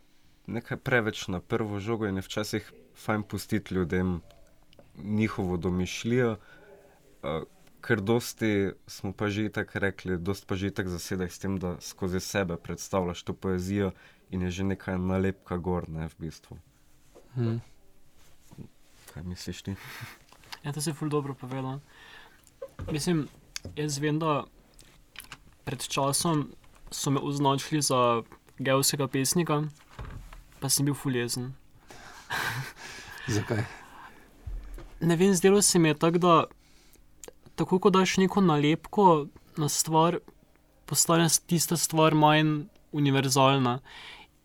nekaj 0.47 0.77
preveč 0.77 1.29
na 1.29 1.41
prvo 1.41 1.81
žogo, 1.81 2.07
in 2.07 2.17
je 2.17 2.23
včasih 2.23 2.73
fajn 2.95 3.23
pustiti 3.23 3.75
ljudem 3.75 4.21
njihovo 4.97 5.57
domišljijo, 5.57 6.37
ker 7.81 8.01
dosti 8.01 8.73
smo 8.87 9.13
pa 9.13 9.29
že 9.29 9.49
tako 9.49 9.79
rekli, 9.79 10.19
dosti 10.19 10.47
pa 10.47 10.57
že 10.57 10.71
tako 10.71 10.89
zasedaj 10.89 11.31
s 11.31 11.39
tem, 11.39 11.59
da 11.59 11.77
skozi 11.81 12.21
sebe 12.21 12.57
predstavljaš 12.57 13.23
to 13.23 13.35
poezijo 13.35 13.93
in 14.31 14.43
je 14.43 14.51
že 14.51 14.65
neka 14.65 14.97
nalepka 14.99 15.57
gor, 15.57 15.89
ne 15.89 16.09
v 16.09 16.15
bistvu. 16.19 16.59
Mm. 17.37 17.61
Kaj 19.15 19.23
misliš 19.23 19.63
ti? 19.63 19.77
Ja, 20.67 20.73
to 20.73 20.81
si 20.83 20.93
ful 20.93 21.09
dobro 21.09 21.35
povedal. 21.35 21.79
Mislim, 22.91 23.29
jaz 23.79 24.01
vem, 24.03 24.19
da 24.19 24.45
pred 25.65 25.79
časom 25.79 26.49
so 26.91 27.11
me 27.11 27.21
označili 27.23 27.79
za 27.83 28.23
geovskega 28.59 29.07
pesnika, 29.07 29.63
pa 30.59 30.69
sem 30.69 30.89
bil 30.89 30.95
ful 30.99 31.15
jezen. 31.15 31.53
Zakaj? 33.37 33.63
Ne 35.01 35.17
vem, 35.17 35.35
zdelo 35.35 35.63
se 35.63 35.79
mi 35.79 35.89
je 35.89 35.99
tako, 35.99 36.19
da 36.19 36.45
tako 37.55 37.79
kot 37.79 37.95
daš 37.95 38.17
neko 38.17 38.41
nalepko 38.41 39.27
na 39.57 39.69
stvar, 39.69 40.19
postane 40.87 41.29
tista 41.47 41.77
stvar 41.77 42.15
manj 42.15 42.67
univerzalna. 42.93 43.79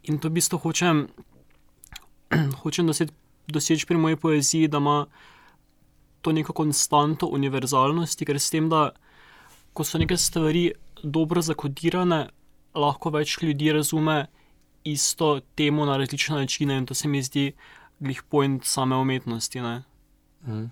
In 0.04 0.22
to 0.22 0.30
v 0.30 0.38
bistvu 0.38 0.62
hočem, 0.62 1.08
hočem 2.62 2.86
doseči, 2.88 3.14
doseči 3.48 3.90
pri 3.90 3.98
moji 3.98 4.22
poeziji, 4.22 4.68
da 4.68 4.78
ima 4.78 5.06
to 6.22 6.32
neko 6.32 6.54
konstanto 6.54 7.28
univerzalnosti, 7.28 8.26
ker 8.26 8.40
s 8.40 8.50
tem, 8.54 8.70
da 8.70 8.92
ko 9.74 9.84
so 9.84 9.98
neke 9.98 10.18
stvari 10.18 10.72
dobro 11.04 11.42
zakodirane, 11.42 12.28
lahko 12.76 13.10
več 13.10 13.38
ljudi 13.42 13.72
razume 13.74 14.26
isto 14.84 15.40
temo 15.56 15.86
na 15.86 15.98
različne 15.98 16.36
načine 16.36 16.78
in 16.78 16.86
to 16.86 16.94
se 16.94 17.08
mi 17.08 17.24
zdi 17.24 17.52
glih 18.00 18.24
point 18.24 18.66
same 18.66 18.96
umetnosti. 18.96 19.62
Ne? 19.62 19.84
Mm. 20.48 20.70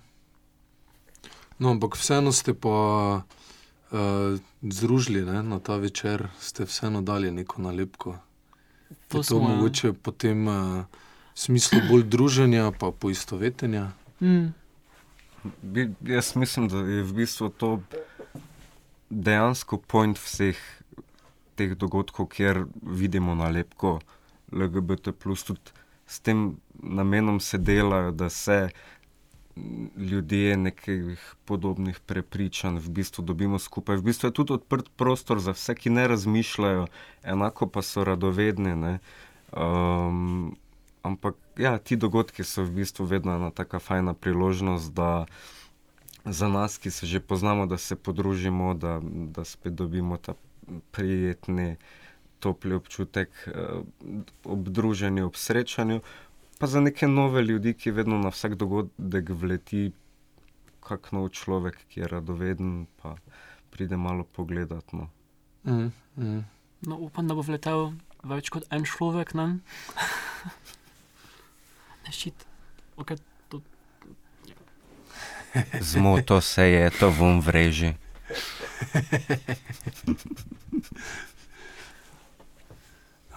No, 1.58 1.70
ampak 1.70 1.96
vseeno 1.96 2.32
ste 2.32 2.54
pa 2.54 2.70
uh, 3.20 4.38
združili 4.62 5.22
ne, 5.22 5.42
na 5.42 5.60
ta 5.60 5.76
večer, 5.76 6.28
ste 6.40 6.64
vseeno 6.64 7.02
dali 7.02 7.30
neko 7.30 7.62
nalepko. 7.62 8.16
To 9.08 9.18
je 9.18 9.22
to 9.22 9.22
smo, 9.22 9.48
ja. 9.48 9.54
mogoče 9.54 9.92
potem 9.92 10.48
uh, 10.48 10.84
smislu 11.34 11.78
bolj 11.88 12.02
druženja, 12.02 12.72
pa 12.78 12.90
poistovetenja. 12.90 13.90
Mm. 14.20 14.54
Bi, 15.62 15.90
jaz 16.04 16.36
mislim, 16.36 16.68
da 16.68 16.78
je 16.78 17.02
v 17.02 17.12
bistvu 17.12 17.48
to 17.48 17.80
dejansko 19.10 19.78
point 19.78 20.18
vseh 20.18 20.58
teh 21.56 21.74
dogodkov, 21.76 22.28
kjer 22.32 22.64
vidimo 22.82 23.34
nalepko 23.34 23.98
LGBT. 24.52 25.12
Tudi 25.46 25.76
s 26.06 26.20
tem 26.20 26.56
namenom 26.74 27.40
se 27.40 27.58
delajo, 27.58 28.10
da 28.10 28.28
se 28.30 28.68
ljudje 29.96 30.56
nekih 30.56 31.34
podobnih 31.44 32.00
prepričanj 32.06 32.78
v 32.78 32.90
bistvu 32.90 33.24
dobimo 33.24 33.58
skupaj. 33.58 33.96
V 33.96 34.02
bistvu 34.02 34.28
je 34.28 34.32
tudi 34.32 34.52
odprt 34.52 34.88
prostor 34.96 35.40
za 35.40 35.52
vse, 35.52 35.74
ki 35.74 35.90
ne 35.90 36.08
razmišljajo, 36.08 36.86
enako 37.22 37.66
pa 37.66 37.82
so 37.82 38.04
radovedni. 38.04 38.76
ne. 38.76 38.98
Um, 39.52 40.56
ampak 41.02 41.36
ja, 41.56 41.78
ti 41.78 41.96
dogodki 41.96 42.44
so 42.44 42.64
v 42.64 42.82
bistvu 42.82 43.04
vedno 43.04 43.36
ena 43.36 43.50
taka 43.50 43.78
fajna 43.78 44.14
priložnost, 44.14 44.92
da 44.92 45.26
za 46.24 46.48
nas, 46.48 46.78
ki 46.78 46.90
se 46.90 47.06
že 47.06 47.20
poznamo, 47.20 47.66
da 47.66 47.78
se 47.78 47.96
podružimo, 47.96 48.74
da, 48.74 49.00
da 49.02 49.44
spet 49.44 49.74
dobimo 49.74 50.16
ta 50.16 50.34
prijetni, 50.90 51.76
topli 52.40 52.74
občutek 52.74 53.28
uh, 53.46 53.84
ob 54.44 54.68
druženju, 54.68 55.26
ob 55.26 55.36
srečanju. 55.36 56.00
Pa 56.58 56.66
za 56.66 56.80
neke 56.80 57.08
nove 57.08 57.42
ljudi, 57.42 57.74
ki 57.74 57.90
vedno 57.90 58.18
na 58.18 58.28
vsak 58.28 58.54
dogodek 58.54 59.30
vleti, 59.30 59.92
kak 60.84 61.12
nov 61.12 61.30
človek, 61.32 61.76
ki 61.88 62.00
je 62.00 62.08
radoveden, 62.08 62.86
pa 63.00 63.16
pride 63.70 63.96
malo 63.96 64.24
pogledat. 64.24 64.92
No. 64.92 65.08
Mm, 65.64 65.92
mm. 66.16 66.44
No, 66.88 66.96
upam, 66.96 67.28
da 67.28 67.36
bo 67.36 67.44
vletel 67.44 67.92
več 68.24 68.50
kot 68.52 68.68
en 68.72 68.84
človek. 68.84 69.32
Ne 72.06 72.12
ščit. 72.12 72.46
Okay, 72.96 73.16
to, 73.48 73.60
Zmoto 75.92 76.40
se 76.40 76.62
je, 76.70 76.90
to 76.90 77.10
vom 77.10 77.40
vreži. 77.40 77.94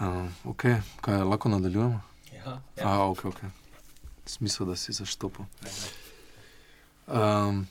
Uh, 0.00 0.28
okay. 0.52 0.80
Kaj 1.00 1.24
lahko 1.24 1.48
nadaljujemo? 1.48 2.00
ja, 2.32 2.60
Ja. 2.76 2.88
A, 2.88 3.10
ok, 3.10 3.24
ok. 3.24 3.40
Smisel, 4.26 4.66
da 4.66 4.76
si 4.76 4.92
zaštopil. 4.92 5.44
Um, 7.06 7.66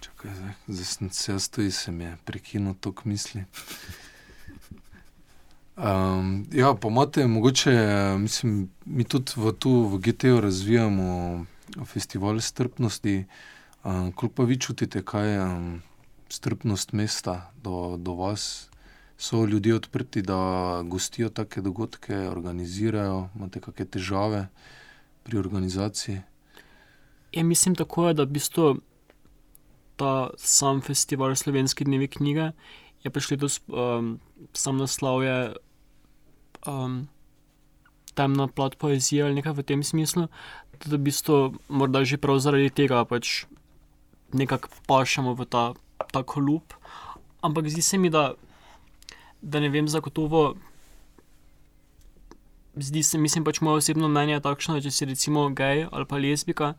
čakaj, 0.00 0.34
zdaj, 0.34 0.52
zdaj 0.68 0.84
sem 0.84 1.10
se 1.10 1.32
jaz 1.32 1.48
tu 1.48 1.62
in 1.62 1.72
se 1.72 1.92
mi 1.92 2.04
je 2.04 2.16
prekinil 2.24 2.74
tok 2.80 3.04
misli. 3.04 3.44
Um, 5.78 6.46
ja, 6.52 6.74
pa 6.74 6.88
imate 6.88 7.26
mogoče, 7.26 7.70
mislim, 8.18 8.70
mi 8.84 9.04
tudi 9.04 9.32
v, 9.36 9.52
tu 9.52 9.70
v 9.70 9.98
GT-ju 9.98 10.40
razvijamo 10.40 11.44
festival 11.84 12.40
strpnosti. 12.40 13.24
Um, 13.84 14.12
koliko 14.12 14.34
pa 14.34 14.42
vi 14.42 14.58
čutite, 14.58 15.02
kaj 15.02 15.32
je 15.32 15.44
um, 15.44 15.82
strpnost 16.28 16.92
mesta 16.92 17.52
do, 17.62 17.96
do 17.96 18.14
vas? 18.14 18.70
So 19.18 19.44
ljudje 19.46 19.74
odprti, 19.74 20.22
da 20.22 20.82
gostijo 20.84 21.28
take 21.28 21.60
dogodke, 21.60 22.16
organizirajo, 22.28 23.28
imate 23.36 23.60
kakšne 23.60 23.86
težave 23.86 24.48
pri 25.22 25.38
organizaciji? 25.38 26.20
Ja, 27.32 27.44
mislim 27.44 27.74
tako, 27.74 28.08
je, 28.08 28.14
da 28.14 28.22
v 28.22 28.34
bistvu 28.34 28.76
ta 29.96 30.30
sam 30.36 30.80
festival 30.80 31.36
Slovenske 31.36 31.84
dneve 31.84 32.06
knjige 32.06 32.50
je 33.04 33.10
prišel 33.10 33.36
letos, 33.36 33.60
um, 33.68 34.18
sam 34.52 34.78
naslov 34.78 35.22
je 35.22 35.54
um, 36.68 37.08
temna 38.14 38.48
plat 38.48 38.76
poezije 38.76 39.24
ali 39.24 39.38
nekaj 39.38 39.56
v 39.56 39.66
tem 39.66 39.82
smislu. 39.82 40.28
Da 40.84 40.96
v 40.96 41.02
bistvu 41.08 41.58
morda 41.68 42.04
že 42.04 42.20
prav 42.20 42.38
zaradi 42.42 42.70
tega 42.70 43.02
pač 43.08 43.46
nekako 44.32 44.68
pašemo 44.86 45.34
v 45.34 45.46
ta, 45.48 45.72
ta 46.12 46.22
klub. 46.22 46.76
Ampak 47.42 47.70
zdi 47.70 47.82
se 47.82 47.98
mi, 47.98 48.10
da, 48.10 48.34
da 49.42 49.60
ne 49.60 49.70
vem 49.70 49.88
zagotovo. 49.88 50.54
Zdi 52.78 53.02
se, 53.02 53.18
mislim 53.18 53.44
pač 53.44 53.60
moje 53.60 53.82
osebno 53.82 54.08
mnenje 54.08 54.38
je 54.38 54.46
takšno, 54.46 54.78
da 54.78 54.84
če 54.86 54.90
si 54.94 55.08
recimo 55.08 55.48
gej 55.50 55.88
ali 55.90 56.06
pa 56.06 56.18
lezbika, 56.20 56.74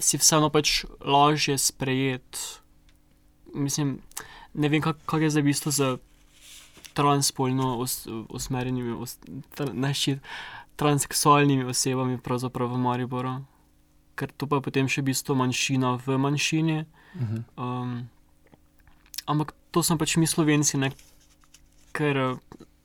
si 0.00 0.20
vseeno 0.20 0.48
pač 0.52 0.84
lažje 1.00 1.58
sprejet. 1.60 2.40
Mislim, 3.54 3.98
ne 4.54 4.68
vem, 4.68 4.82
kak, 4.82 5.00
kak 5.06 5.26
je 5.26 5.30
za 5.30 5.42
bistvo 5.44 5.72
z 5.72 5.96
transspolno 6.94 7.78
os, 7.82 8.04
usmerjenimi, 8.30 8.94
os, 8.94 9.18
tra, 9.54 9.68
ščit, 9.92 10.22
transseksualnimi 10.80 11.66
osebami 11.70 12.18
pravzaprav 12.18 12.72
v 12.72 12.80
Mariboru. 12.82 13.34
Ker 14.14 14.30
to 14.30 14.46
pa 14.46 14.58
je 14.58 14.66
potem 14.70 14.90
še 14.90 15.02
bistvo 15.02 15.34
manjšina 15.38 15.96
v 16.06 16.18
manjšini. 16.18 16.78
Mhm. 17.14 17.44
Um, 17.58 18.08
ampak 19.26 19.54
to 19.70 19.82
smo 19.82 19.98
pač 19.98 20.16
mi 20.16 20.26
slovenci, 20.26 20.78
ne? 20.78 20.94
ker 21.94 22.38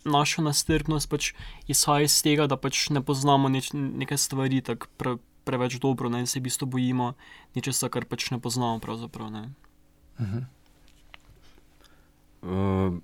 naša 0.06 0.42
nastrpnost 0.46 1.10
pač 1.10 1.34
izhaja 1.68 2.06
iz 2.06 2.22
tega, 2.22 2.46
da 2.46 2.58
pač 2.58 2.90
ne 2.94 3.02
poznamo 3.02 3.50
neč, 3.50 3.74
neke 3.74 4.18
stvari 4.18 4.62
tako 4.62 4.90
pre, 4.98 5.18
preveč 5.44 5.80
dobro 5.82 6.10
ne? 6.10 6.22
in 6.22 6.30
se 6.30 6.40
v 6.40 6.46
bistvu 6.46 6.70
bojimo 6.70 7.14
nečesa, 7.58 7.90
kar 7.90 8.06
pač 8.06 8.30
ne 8.32 8.40
poznamo. 8.40 8.80
pravzaprav, 8.80 9.30
Ne? 9.34 9.50
Mhm. 10.20 10.40
Uh, 12.40 13.02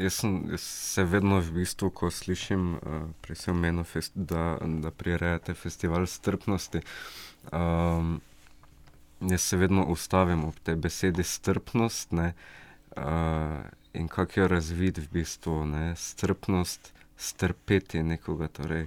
jaz, 0.00 0.14
sem, 0.22 0.34
jaz 0.50 0.60
se 0.64 1.04
vedno 1.04 1.40
v 1.40 1.52
bistvu, 1.60 1.90
ko 1.90 2.10
slišim, 2.10 2.74
uh, 2.74 3.02
prej 3.22 3.36
sem 3.44 3.56
omenil, 3.56 3.84
da, 4.14 4.58
da 4.82 4.90
prirejate 4.90 5.54
festival 5.54 6.06
strpnosti. 6.06 6.80
Um, 7.52 8.20
jaz 9.20 9.42
se 9.42 9.56
vedno 9.56 9.84
ustavim 9.92 10.44
ob 10.44 10.56
tej 10.64 10.76
besedi 10.76 11.24
strpnost 11.24 12.12
ne, 12.12 12.32
uh, 12.96 13.60
in 13.92 14.08
kako 14.08 14.40
jo 14.40 14.48
razvideti 14.48 15.06
v 15.06 15.12
bistvu. 15.20 15.66
Ne, 15.66 15.92
strpnost, 15.96 16.92
strpeti 17.16 18.02
nekoga. 18.02 18.48
Torej, 18.48 18.86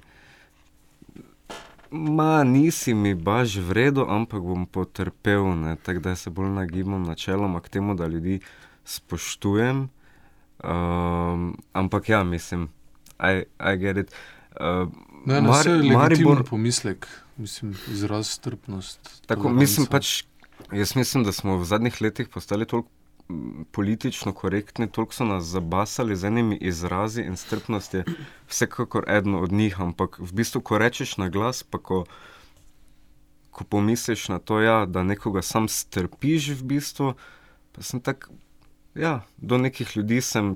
Ma, 1.93 2.43
nisi 2.43 2.93
mi 2.93 3.13
baš 3.13 3.56
vredno, 3.56 4.06
ampak 4.10 4.41
bom 4.41 4.65
potrpel. 4.65 5.43
Tako 5.84 5.99
da 5.99 6.15
se 6.15 6.30
bolj 6.30 6.49
nagibam 6.49 7.04
načeloma 7.04 7.62
k 7.62 7.69
temu, 7.69 7.95
da 7.95 8.08
ljudi 8.08 8.39
spoštujem. 8.86 9.89
Um, 10.63 11.58
ampak 11.74 12.10
ja, 12.10 12.24
mislim, 12.24 12.70
I, 13.20 13.44
I 13.60 13.78
get 13.78 13.98
it. 13.98 14.16
Uh, 14.60 14.92
Ne, 15.26 15.42
ne, 15.42 15.50
Mar- 15.50 15.84
Maribor- 15.96 16.44
pomislek, 16.44 17.08
mislim, 17.38 17.76
izraz 17.92 18.28
strpnost. 18.28 19.22
Tako, 19.26 19.50
mislim 19.50 19.86
pač, 19.88 20.24
jaz 20.72 20.96
mislim, 20.96 21.24
da 21.24 21.32
smo 21.32 21.58
v 21.58 21.66
zadnjih 21.66 22.02
letih 22.02 22.28
postali 22.28 22.66
toliko 22.66 22.89
mm, 23.30 23.63
politično 23.72 24.34
korektni, 24.34 24.92
toliko 24.92 25.13
so 25.13 25.26
nas 25.26 25.44
zabasali 25.44 26.16
z 26.16 26.28
enimi 26.28 26.58
izrazi 26.62 27.22
in 27.22 27.38
strpnost 27.38 27.94
je 27.94 28.04
vsekakor 28.50 29.08
eden 29.08 29.36
od 29.36 29.52
njih, 29.52 29.80
ampak 29.82 30.20
v 30.20 30.34
bistvu, 30.34 30.62
ko 30.62 30.78
rečeš 30.78 31.18
na 31.18 31.30
glas, 31.30 31.63
pa 31.63 31.80
ko 31.80 32.04
ko 33.54 33.63
pomisliš 33.63 34.30
na 34.30 34.39
to, 34.39 34.60
ja, 34.62 34.86
da 34.86 35.04
nekoga 35.04 35.42
sam 35.42 35.68
strpiš 35.70 36.50
v 36.58 36.63
bistvu, 36.63 37.13
pa 37.72 37.84
sem 37.86 38.02
tak, 38.02 38.30
ja, 38.95 39.21
do 39.38 39.58
nekih 39.58 39.97
ljudi 39.97 40.21
sem 40.21 40.56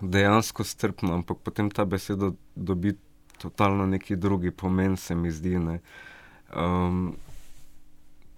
dejansko 0.00 0.64
strpno, 0.64 1.14
ampak 1.14 1.38
potem 1.44 1.70
ta 1.70 1.84
beseda 1.84 2.32
dobi 2.56 2.96
totalno 3.38 3.86
neki 3.86 4.16
drugi 4.16 4.50
pomen, 4.50 4.96
se 4.96 5.14
mi 5.14 5.30
zdi. 5.30 5.56
Um, 5.56 7.16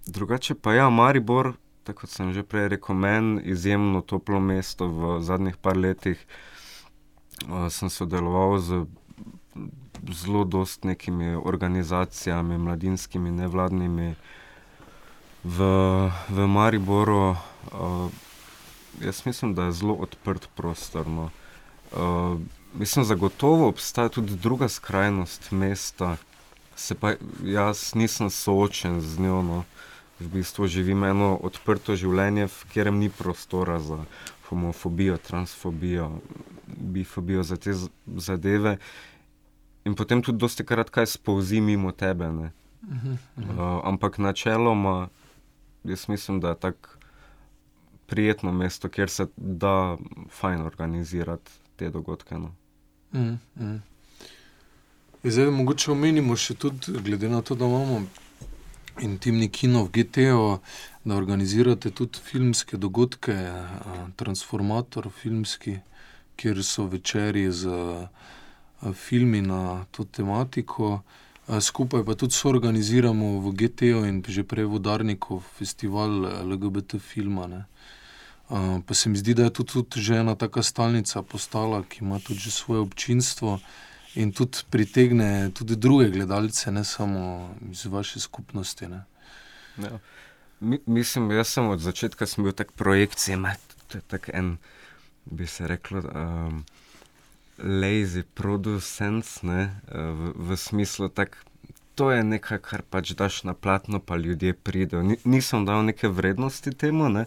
drugače 0.07 0.55
pa 0.55 0.73
ja, 0.73 0.89
Maribor, 0.89 1.53
tako 1.83 1.99
kot 1.99 2.09
sem 2.09 2.33
že 2.33 2.43
prej 2.43 2.67
rekel, 2.67 2.95
meni 2.95 3.41
izjemno 3.43 4.01
toplo 4.01 4.39
mesto 4.39 4.87
v 4.87 5.19
zadnjih 5.21 5.57
par 5.57 5.77
letih. 5.77 6.25
Uh, 7.45 7.69
sem 7.69 7.89
sodeloval 7.89 8.59
z 8.59 8.85
zelo 10.11 10.43
dost 10.43 10.83
nekimi 10.83 11.35
organizacijami, 11.35 12.57
mladinskimi, 12.57 13.31
nevladnimi 13.31 14.15
v, 15.43 15.57
v 16.29 16.47
Mariboru. 16.47 17.35
Uh, 17.71 18.24
jaz 19.01 19.25
mislim, 19.25 19.53
da 19.53 19.63
je 19.63 19.71
zelo 19.71 19.93
odprt 19.93 20.49
prostor. 20.55 21.07
No. 21.07 21.29
Uh, 21.91 22.39
mislim, 22.73 23.05
zagotovo 23.05 23.67
obstaja 23.67 24.09
tudi 24.09 24.35
druga 24.35 24.67
skrajnost 24.69 25.51
mesta, 25.51 26.17
se 26.75 26.95
pa 26.95 27.13
jaz 27.43 27.95
nisem 27.95 28.29
soočen 28.29 29.01
z 29.01 29.19
njo. 29.19 29.41
No. 29.41 29.63
V 30.19 30.27
bistvu 30.27 30.67
živim 30.67 31.03
eno 31.03 31.33
odprto 31.43 31.95
življenje, 31.95 32.47
v 32.47 32.67
katerem 32.69 32.99
ni 32.99 33.09
prostora 33.09 33.79
za 33.83 33.97
homofobijo, 34.47 35.17
transfobijo, 35.17 36.21
bifobijo, 36.67 37.43
za 37.43 37.57
te 37.57 37.73
zadeve 38.15 38.77
in 39.85 39.95
potem 39.95 40.21
tudi 40.23 40.39
dosti 40.39 40.63
krat 40.63 40.89
kaj 40.89 41.05
spouzi 41.17 41.59
mimo 41.61 41.91
tebe. 41.91 42.27
Uh 42.27 42.31
-huh, 42.31 42.49
uh 42.87 43.43
-huh. 43.43 43.77
Uh, 43.77 43.81
ampak 43.83 44.17
načeloma, 44.17 45.09
jaz 45.83 46.07
mislim, 46.07 46.39
da 46.39 46.49
je 46.49 46.59
tako 46.59 46.94
prijetno 48.05 48.51
mesto, 48.51 48.89
kjer 48.89 49.09
se 49.09 49.27
da 49.37 49.97
fajn 50.29 50.61
organizirati 50.61 51.51
te 51.75 51.89
dogodke. 51.89 52.35
No. 52.35 52.55
Uh 53.11 53.19
-huh, 53.19 53.37
uh 53.55 53.61
-huh. 53.61 53.79
Zdaj, 55.23 55.51
mogoče 55.51 55.91
omenimo 55.91 56.35
še 56.35 56.53
tudi, 56.53 56.91
glede 57.03 57.29
na 57.29 57.41
to, 57.41 57.55
da 57.55 57.65
imamo 57.65 58.01
intimni 59.01 59.49
kino 59.49 59.83
v 59.83 59.89
GT-u, 59.89 60.59
da 61.05 61.15
organizirate 61.15 61.91
tudi 61.91 62.19
filmske 62.23 62.77
dogodke, 62.77 63.53
transformator 64.15 65.09
filmski, 65.21 65.77
kjer 66.35 66.63
so 66.63 66.85
večerji 66.85 67.51
z. 67.51 67.67
Uh, 67.67 68.07
filmi 68.93 69.41
na 69.41 69.85
to 69.91 70.03
tematiko. 70.03 71.01
Skupaj 71.61 72.05
pa 72.05 72.15
tudi 72.15 72.33
soorganiziramo 72.33 73.39
v 73.39 73.53
GT-ju 73.53 74.05
in 74.05 74.23
že 74.25 74.43
prej 74.43 74.65
v 74.65 74.81
Udarniku 74.81 75.39
festival 75.39 76.25
LGBT 76.41 76.97
filma. 76.97 77.47
Ne. 77.47 77.65
Pa 78.47 78.93
se 78.93 79.09
mi 79.09 79.17
zdi, 79.17 79.33
da 79.33 79.43
je 79.43 79.53
tudi, 79.53 79.73
tudi 79.73 80.01
že 80.01 80.19
ena 80.21 80.35
taka 80.35 80.63
stalnica 80.63 81.21
postala, 81.21 81.83
ki 81.83 82.03
ima 82.05 82.19
tudi 82.19 82.51
svoje 82.51 82.81
občinstvo 82.81 83.59
in 84.15 84.31
tudi 84.31 84.57
pritegne 84.69 85.51
tudi 85.53 85.75
druge 85.75 86.09
gledalce, 86.09 86.71
ne 86.71 86.83
samo 86.83 87.55
iz 87.71 87.85
vaše 87.85 88.19
skupnosti. 88.19 88.85
Ja. 88.85 89.99
Mi, 90.59 90.79
mislim, 90.85 91.31
jaz 91.31 91.47
sem 91.47 91.67
od 91.67 91.79
začetka 91.79 92.25
bil 92.37 92.51
tak 92.51 92.71
projekcija, 92.71 93.55
to 93.87 93.97
je 93.97 94.01
tako 94.07 94.31
en, 94.33 94.57
bi 95.25 95.47
se 95.47 95.67
reklo. 95.67 95.99
Um, 95.99 96.65
lazy 97.57 98.23
producents, 98.33 99.41
ne, 99.41 99.81
v, 99.87 100.33
v 100.35 100.57
smislu, 100.57 101.07
da 101.07 101.25
to 101.95 102.11
je 102.11 102.23
nekaj, 102.23 102.59
kar 102.59 102.81
pač 102.83 103.15
daš 103.15 103.43
na 103.43 103.53
platno, 103.53 103.99
pa 103.99 104.17
ljudje 104.17 104.53
pridejo. 104.53 105.03
Ni, 105.03 105.15
nisem 105.23 105.65
dal 105.65 105.85
neke 105.85 106.07
vrednosti 106.07 106.71
temu. 106.71 107.09
Ne. 107.09 107.25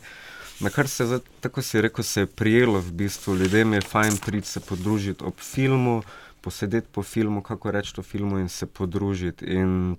Na 0.60 0.70
kar 0.70 0.88
se 0.88 1.04
je, 1.04 1.20
tako 1.40 1.62
si 1.62 1.80
rekel, 1.80 2.04
se 2.04 2.20
je 2.20 2.26
prijelo 2.26 2.80
v 2.80 2.92
bistvu. 2.92 3.36
Ljudem 3.36 3.72
je 3.72 3.80
fajn 3.80 4.16
priti 4.24 4.48
se 4.48 4.60
podružiti 4.60 5.24
ob 5.24 5.34
filmu, 5.38 6.02
posedeti 6.40 6.88
po 6.92 7.02
filmu, 7.02 7.42
kako 7.42 7.70
reči 7.70 7.94
o 7.98 8.02
filmu 8.02 8.38
in 8.38 8.48
se 8.48 8.66
podružiti. 8.66 9.44
In 9.44 9.96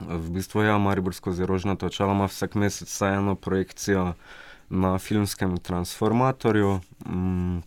v 0.00 0.30
bistvu, 0.30 0.62
ja, 0.62 0.78
Mariborsko 0.78 1.32
zerožna 1.32 1.76
točala 1.76 2.12
ima 2.12 2.24
vsak 2.24 2.54
mesec 2.54 2.88
vsaj 2.88 3.16
eno 3.16 3.34
projekcijo 3.34 4.12
na 4.68 4.98
filmskem 4.98 5.56
transformatorju. 5.56 6.80
Mm, 7.06 7.58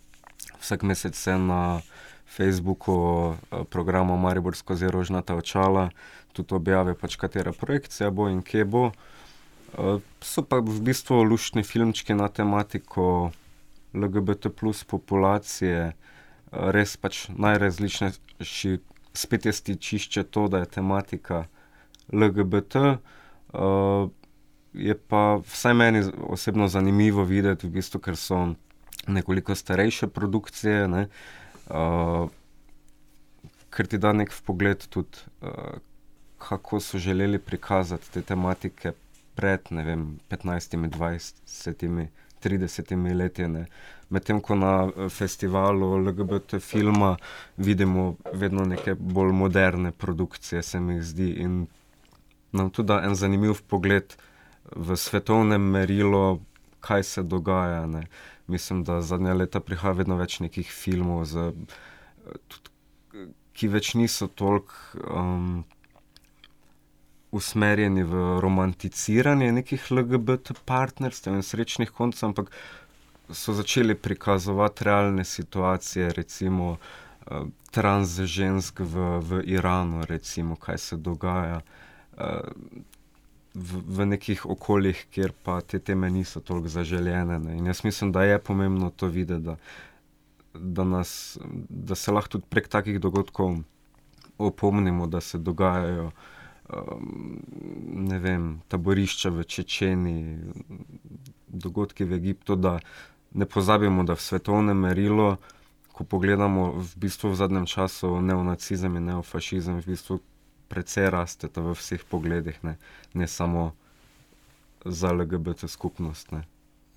vsak 0.61 0.83
mesec 0.83 1.15
se 1.15 1.37
na 1.37 1.81
Facebooku 2.37 3.33
eh, 3.33 3.63
programa 3.69 4.17
Mariborsko 4.17 4.75
zerožnata 4.75 5.35
očala, 5.35 5.89
tudi 6.33 6.53
objave, 6.53 6.93
pač 6.93 7.15
katera 7.15 7.51
projekcija 7.51 8.11
bo 8.11 8.29
in 8.29 8.41
kje 8.41 8.65
bo. 8.65 8.85
Eh, 8.87 9.16
so 10.21 10.43
pa 10.43 10.59
v 10.59 10.79
bistvu 10.81 11.23
luštni 11.23 11.63
filmčki 11.63 12.13
na 12.13 12.27
tematiko 12.27 13.31
LGBT 13.93 14.49
plus 14.49 14.83
populacije, 14.83 15.91
eh, 15.91 15.93
res 16.51 16.97
pač 16.97 17.27
najrazličnejši, 17.29 18.79
spet 19.13 19.45
je 19.45 19.53
stičišče 19.53 20.23
to, 20.23 20.47
da 20.47 20.57
je 20.63 20.65
tematika 20.65 21.45
LGBT. 22.13 22.99
Je 24.73 24.93
pa 24.95 25.39
vsaj 25.41 25.73
meni 25.73 26.03
osebno 26.29 26.67
zanimivo 26.67 27.23
videti, 27.23 27.67
v 27.67 27.79
bistvu, 27.79 27.99
ker 27.99 28.15
so 28.15 28.53
nekoliko 29.07 29.55
starejše 29.55 30.07
produkcije, 30.07 30.87
ne, 30.87 31.07
uh, 31.69 32.29
ker 33.73 33.87
ti 33.87 33.97
da 33.97 34.13
nek 34.13 34.33
pogled 34.45 34.85
tudi, 34.87 35.23
uh, 35.41 35.79
kako 36.37 36.79
so 36.79 36.97
želeli 37.01 37.39
prikazati 37.39 38.11
te 38.11 38.21
tematike 38.21 38.91
pred 39.37 39.69
vem, 39.71 40.07
15, 40.29 40.77
20, 40.97 42.07
30 42.43 43.13
leti. 43.15 43.45
Medtem 44.09 44.39
ko 44.41 44.55
na 44.55 44.73
festivalu 45.09 45.97
LGBT 45.97 46.59
filma 46.63 47.17
vidimo 47.57 48.15
vedno 48.33 48.65
neke 48.65 48.95
bolj 48.95 49.31
moderne 49.31 49.91
produkcije, 49.91 50.63
se 50.63 50.79
mi 50.79 51.01
zdi. 51.01 51.29
In 51.43 51.67
nam 52.51 52.69
tudi 52.69 52.87
da 52.87 53.01
en 53.03 53.15
zanimiv 53.15 53.61
pogled 53.67 54.15
v 54.75 54.95
svetovnem 54.95 55.61
merilu, 55.61 56.39
kaj 56.79 57.03
se 57.03 57.23
dogaja. 57.23 57.85
Ne. 57.87 58.07
Mislim, 58.47 58.83
da 58.83 59.01
zadnja 59.01 59.33
leta 59.33 59.59
prihaja 59.59 59.93
vedno 60.01 60.15
več 60.15 60.39
nekih 60.39 60.71
filmov, 60.71 61.25
z, 61.27 61.51
tudi, 62.47 62.71
ki 63.57 63.67
več 63.73 63.95
niso 63.99 64.27
toliko 64.27 65.01
um, 65.11 65.65
usmerjeni 67.31 68.03
v 68.03 68.39
romanticiranje 68.39 69.51
nekih 69.51 69.91
LGBT 69.91 70.53
partnerstev 70.65 71.35
in 71.35 71.43
srečnih 71.43 71.91
koncev, 71.91 72.29
ampak 72.29 72.51
so 73.29 73.53
začeli 73.53 73.95
prikazovati 73.95 74.83
realne 74.83 75.23
situacije, 75.23 76.13
recimo 76.13 76.77
uh, 76.77 77.47
transžensk 77.71 78.79
v, 78.79 79.19
v 79.19 79.41
Iranu, 79.45 80.05
recimo, 80.07 80.55
kaj 80.55 80.77
se 80.77 80.97
dogaja. 80.97 81.59
Uh, 82.17 82.23
v, 83.57 83.81
v 83.87 84.05
nekih 84.05 84.45
okoljih, 84.45 85.05
kjer 85.11 85.33
pa 85.43 85.59
te 85.61 85.79
teme 85.79 86.09
niso 86.09 86.39
toliko 86.39 86.69
zaželjene. 86.69 87.39
Ne. 87.39 87.57
In 87.57 87.65
jaz 87.65 87.83
mislim, 87.83 88.11
da 88.11 88.23
je 88.23 88.39
pomembno 88.39 88.89
to 88.89 89.07
videti, 89.07 89.43
da, 89.43 89.57
da, 90.53 90.83
nas, 90.83 91.37
da 91.69 91.95
se 91.95 92.11
lahko 92.11 92.37
tudi 92.37 92.45
prek 92.49 92.67
takih 92.67 93.01
dogodkov 93.01 93.57
opomnimo, 94.37 95.07
da 95.07 95.21
se 95.21 95.37
dogajajo. 95.37 96.05
Um, 96.05 96.36
ne 97.93 98.19
vem, 98.19 98.61
taborišča 98.67 99.29
v 99.29 99.43
Čečeni, 99.43 100.37
dogodki 101.47 102.03
v 102.03 102.13
Egiptu, 102.13 102.55
da 102.55 102.79
ne 103.31 103.45
pozabimo, 103.45 104.03
da 104.03 104.15
v 104.15 104.21
svetovnem 104.21 104.77
merilu, 104.77 105.37
ko 105.91 106.03
pogledamo 106.03 106.77
v 106.77 106.91
bistvu 106.95 107.33
v 107.33 107.39
zadnjem 107.39 107.65
času 107.65 108.21
neonacizem 108.21 108.95
in 108.99 109.05
neofašizem, 109.13 109.81
v 109.81 109.95
bistvu 109.95 110.19
precej 110.67 111.09
rasteta 111.09 111.63
v 111.63 111.73
vseh 111.73 112.03
pogledih, 112.03 112.59
ne, 112.63 112.77
ne 113.13 113.27
samo 113.27 113.73
za 114.85 115.11
LGBT 115.11 115.65
skupnost. 115.67 116.31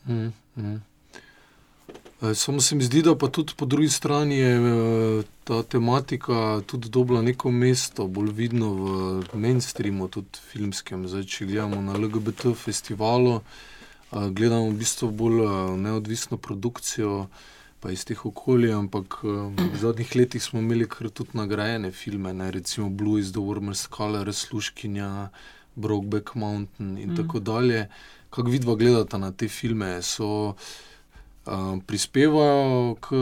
Mm, 0.06 0.35
mm. 0.56 0.83
Samo 2.35 2.61
se 2.61 2.76
mi 2.76 2.85
zdi, 2.85 3.02
da 3.02 3.14
pa 3.16 3.28
tudi 3.28 3.52
po 3.56 3.66
drugi 3.66 3.88
strani 3.88 4.37
je 4.37 4.56
e, 4.56 5.22
ta 5.44 5.62
tematika 5.62 6.61
tudi 6.66 6.88
dobila 6.88 7.22
neko 7.22 7.50
mesto, 7.50 8.06
bolj 8.06 8.33
vidno 8.33 8.74
v 8.74 9.38
mainstreamu, 9.40 10.09
tudi 10.09 10.42
filmskem. 10.52 11.06
Zdaj, 11.09 11.24
če 11.24 11.46
gledamo 11.48 11.80
na 11.80 11.96
LGBT 11.96 12.52
festivalu, 12.56 13.40
gledamo 14.12 14.68
v 14.68 14.76
bistvu 14.83 15.09
bolj 15.11 15.40
neodvisno 15.80 16.37
produkcijo 16.37 17.24
pa 17.80 17.88
iz 17.90 18.04
teh 18.04 18.20
okolij, 18.26 18.74
ampak 18.76 19.22
v 19.24 19.80
zadnjih 19.80 20.12
letih 20.16 20.42
smo 20.44 20.61
imeli 20.61 20.85
kar 20.88 21.09
tudi 21.09 21.33
nagrajene 21.40 21.90
filme, 21.90 22.35
ne? 22.37 22.50
recimo 22.50 22.90
Blue 22.90 23.20
is 23.20 23.33
the 23.33 23.40
Warmer 23.40 23.74
Skull, 23.74 24.20
Resluškinja, 24.24 25.30
Brokeback 25.74 26.35
Mountain 26.35 26.98
in 26.98 27.12
mm. 27.12 27.16
tako 27.16 27.40
dalje. 27.40 27.88
Kaj 28.30 28.44
vidva 28.52 28.76
gledata 28.76 29.18
na 29.18 29.33
te 29.33 29.48
filme? 29.48 30.02
So, 30.02 30.52
um, 31.46 31.81
prispevajo 31.81 32.94
k 33.00 33.16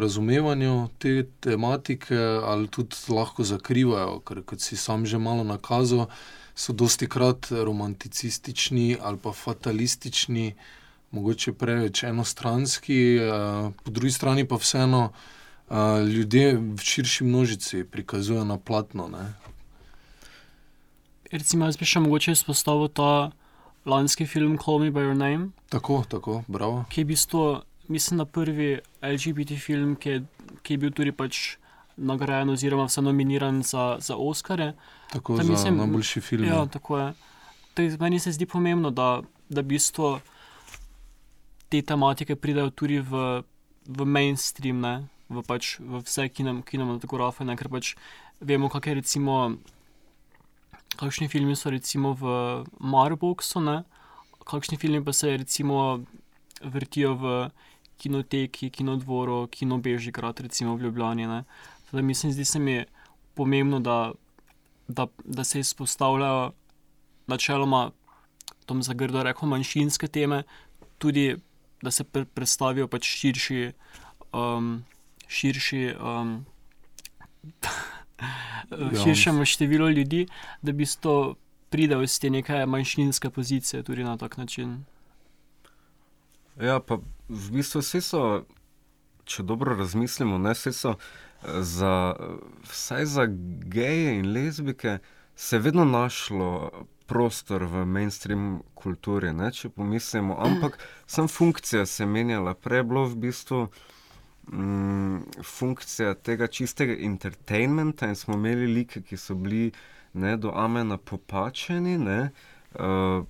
razumevanju 0.00 0.88
te 0.98 1.26
tematike 1.40 2.16
ali 2.44 2.68
tudi 2.68 2.96
lahko 3.08 3.44
zakrivajo, 3.44 4.20
ker 4.20 4.42
kot 4.42 4.60
si 4.60 4.76
sam 4.76 5.06
že 5.06 5.18
malo 5.18 5.44
nakazal. 5.44 6.06
so 6.54 6.72
dosti 6.72 7.08
krat 7.08 7.50
romanticistični 7.50 8.96
ali 9.02 9.18
pa 9.18 9.32
fatalistični, 9.32 10.54
mogoče 11.10 11.52
preveč 11.52 12.02
enostranski, 12.02 13.18
uh, 13.18 13.72
po 13.84 13.90
drugi 13.90 14.12
strani 14.12 14.48
pa 14.48 14.54
vseeno 14.56 15.10
uh, 15.10 15.76
ljudje 16.08 16.56
v 16.56 16.78
širši 16.78 17.24
množici 17.24 17.84
prikazujejo 17.84 18.44
na 18.44 18.58
platno. 18.58 19.08
Ne? 19.08 19.34
Recimo, 21.30 21.64
jaz 21.64 21.76
bi 21.76 21.84
še 21.84 22.00
mogoče 22.00 22.32
izpostavil 22.32 22.88
ta 22.88 23.30
lanski 23.84 24.26
film 24.26 24.58
Call 24.58 24.78
Me 24.78 24.90
By 24.90 25.04
Your 25.04 25.16
Name. 25.16 25.48
Tako, 25.68 26.04
tako, 26.08 26.42
bravo. 26.48 26.84
Ki 26.88 27.00
je 27.00 27.04
bil 27.04 27.16
to, 27.30 27.62
mislim, 27.88 28.26
prvi 28.26 28.80
LGBT 29.02 29.58
film, 29.60 29.96
ki 29.96 30.08
je, 30.08 30.24
ki 30.62 30.74
je 30.74 30.78
bil 30.78 30.92
tudi 30.92 31.12
pač 31.12 31.56
nagrajen, 31.96 32.50
oziroma 32.50 32.88
vse 32.88 33.02
nominiran 33.02 33.62
za, 33.62 33.96
za 34.00 34.16
Oscare. 34.16 34.72
Tako 35.12 35.36
da 35.36 35.42
mislim, 35.42 35.78
za 35.78 35.84
najboljši 35.84 36.20
film. 36.20 36.44
Ja, 36.44 36.66
tako 36.66 36.98
je. 36.98 37.12
Tej, 37.74 37.96
meni 38.00 38.18
se 38.18 38.32
zdi 38.32 38.46
pomembno, 38.46 38.90
da, 38.90 39.22
da 39.48 39.62
bistvo 39.62 40.20
te 41.68 41.82
tematike 41.82 42.36
pridejo 42.36 42.70
tudi 42.70 42.98
v, 42.98 43.42
v 43.86 44.04
mainstream, 44.06 44.80
ne? 44.80 45.08
v, 45.28 45.42
pač, 45.42 45.78
v 45.80 46.02
vse 46.04 46.28
kinematografe, 46.30 47.46
ker 47.56 47.68
pač 47.72 47.94
vemo, 48.40 48.68
kakšne 48.68 49.00
recimo. 49.00 49.56
Kakšni 50.96 51.28
filmi 51.28 51.56
so 51.56 51.70
recimo 51.70 52.14
v 52.14 52.64
Marboxu, 52.80 53.60
kakšni 54.44 54.78
filmi 54.78 55.04
pa 55.04 55.12
se 55.12 55.36
recimo 55.36 56.04
vrtijo 56.62 57.14
v 57.14 57.50
kinoteki, 57.98 58.70
kinodvoru, 58.70 59.46
kinobežigrad, 59.50 60.40
recimo 60.40 60.76
v 60.76 60.82
Ljubljani. 60.82 61.26
Ne. 61.26 61.44
Zdaj, 61.90 62.02
mislim, 62.02 62.32
zdi 62.32 62.44
se 62.44 62.58
mi 62.58 62.84
pomembno, 63.34 63.80
da, 63.80 64.12
da, 64.88 65.06
da 65.24 65.44
se 65.44 65.60
izpostavljajo 65.60 66.52
načeloma, 67.26 67.90
tam 68.66 68.82
za 68.82 68.94
grdo 68.94 69.22
reko, 69.22 69.46
manjšinske 69.46 70.08
teme, 70.08 70.42
tudi 70.98 71.36
da 71.82 71.90
se 71.90 72.04
pre 72.04 72.24
predstavijo 72.24 72.88
pač 72.88 73.04
širši. 73.04 73.72
Um, 74.32 74.84
širši 75.28 75.94
um, 76.00 76.44
Širšemu 78.70 79.44
številu 79.44 79.90
ljudi, 79.90 80.26
da 80.62 80.72
bi 80.72 80.86
to 81.00 81.34
pridel 81.70 82.02
iz 82.02 82.18
te 82.20 82.30
neke 82.30 82.66
manjšinske 82.66 83.30
pozicije, 83.30 83.82
tudi 83.82 84.04
na 84.04 84.16
tak 84.16 84.36
način. 84.36 84.84
Ja, 86.60 86.78
pa 86.80 87.00
v 87.28 87.50
bistvu 87.50 87.82
vse 87.82 88.00
so, 88.00 88.22
če 89.24 89.42
dobro 89.42 89.74
razmislimo, 89.76 90.38
ne 90.38 90.54
vse 90.54 90.72
so 90.72 90.94
za, 91.42 92.14
vsaj 92.70 93.06
za 93.06 93.26
geje 93.74 94.18
in 94.18 94.32
lezbike, 94.32 94.98
se 95.36 95.56
je 95.56 95.60
vedno 95.60 95.84
našlo 95.84 96.70
prostor 97.06 97.64
v 97.64 97.84
mainstream 97.86 98.62
kulturi, 98.74 99.32
ne, 99.32 99.50
če 99.52 99.68
pomislimo. 99.68 100.38
Ampak 100.38 100.78
sem 101.06 101.28
funkcija 101.28 101.86
se 101.86 102.06
menjala, 102.06 102.54
prej 102.54 102.84
je 102.84 102.88
bilo 102.92 103.04
v 103.10 103.20
bistvu. 103.26 103.66
Mm, 104.52 105.18
funkcija 105.42 106.14
tega 106.14 106.46
čistega 106.46 106.96
entertainmenta, 107.00 108.06
in 108.06 108.14
smo 108.14 108.34
imeli 108.34 108.66
like, 108.66 109.00
ki 109.02 109.16
so 109.16 109.34
bili 109.34 109.72
ne, 110.12 110.36
do 110.36 110.52
amena 110.54 110.98
popačeni, 110.98 111.98
ne, 111.98 112.30
uh, 112.74 113.24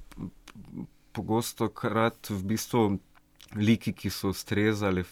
pogosto 1.12 1.68
krat 1.68 2.30
v 2.30 2.40
bistvu 2.42 2.82
like, 3.54 3.92
ki 3.92 4.10
so 4.10 4.32
ustrezali 4.34 5.04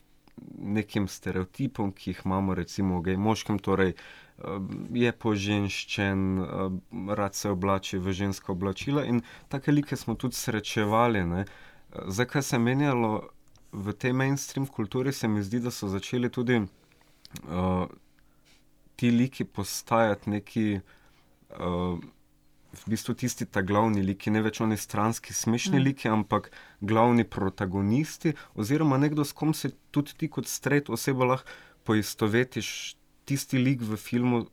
nekim 0.58 1.06
stereotipom, 1.08 1.92
ki 1.92 2.10
jih 2.10 2.24
imamo, 2.24 2.54
recimo, 2.54 2.98
v 3.00 3.14
moškem, 3.16 3.60
torej 3.62 3.94
uh, 3.94 4.58
je 4.90 5.12
poženščen, 5.12 6.24
uh, 6.38 7.14
rad 7.14 7.38
se 7.38 7.50
oblači 7.50 7.98
v 7.98 8.12
ženska 8.12 8.52
oblačila, 8.52 9.04
in 9.04 9.22
take 9.48 9.70
like 9.72 9.96
smo 9.96 10.18
tudi 10.18 10.34
srečevali. 10.34 11.22
Ne. 11.24 11.44
Zakaj 12.08 12.42
se 12.42 12.56
je 12.56 12.60
menjalo 12.60 13.28
v 13.72 13.92
tej 13.92 14.12
mainstream 14.12 14.66
kulturi, 14.66 15.12
se 15.12 15.28
mi 15.28 15.42
zdi, 15.42 15.60
da 15.60 15.70
so 15.70 15.88
začeli 15.88 16.30
tudi 16.30 16.60
uh, 16.60 17.86
ti 18.96 19.10
liki 19.10 19.44
postajati 19.44 20.30
neki. 20.30 20.80
Uh, 21.58 22.00
v 22.72 22.88
bistvu 22.88 23.12
tisti 23.14 23.44
ta 23.44 23.60
glavni 23.60 24.00
liki, 24.00 24.30
ne 24.32 24.40
več 24.40 24.62
oni 24.64 24.78
stranski, 24.80 25.34
smešni 25.36 25.76
mm. 25.76 25.84
liki, 25.84 26.08
ampak 26.08 26.48
glavni 26.80 27.24
protagonisti, 27.28 28.32
oziroma 28.56 28.96
nekdo, 28.96 29.26
s 29.28 29.36
kom 29.36 29.52
se 29.52 29.74
tudi 29.92 30.16
ti 30.16 30.28
kot 30.32 30.48
stret 30.48 30.88
oseba 30.88 31.28
lahko 31.34 31.52
poistovetiš, 31.84 32.96
tisti 33.28 33.60
lik 33.60 33.84
v 33.84 33.98
filmu, 34.00 34.46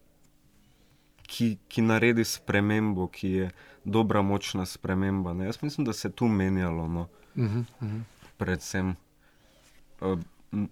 ki, 1.30 1.54
ki 1.72 1.86
naredi 1.86 2.26
spremembo, 2.28 3.08
ki 3.08 3.32
je 3.32 3.50
dobra, 3.86 4.20
močna 4.26 4.66
sprememba. 4.68 5.32
Ne? 5.38 5.48
Jaz 5.48 5.62
mislim, 5.64 5.88
da 5.88 5.94
se 5.94 6.10
je 6.10 6.12
tu 6.12 6.28
menjalo, 6.28 6.88
no? 6.88 7.08
mm 7.36 7.66
-hmm. 7.80 8.02
predvsem 8.38 8.90
uh, 8.90 9.09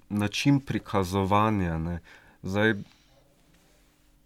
način 0.10 0.60
prikazovanja. 0.60 1.78
Ne? 1.78 2.00
Zdaj, 2.44 2.74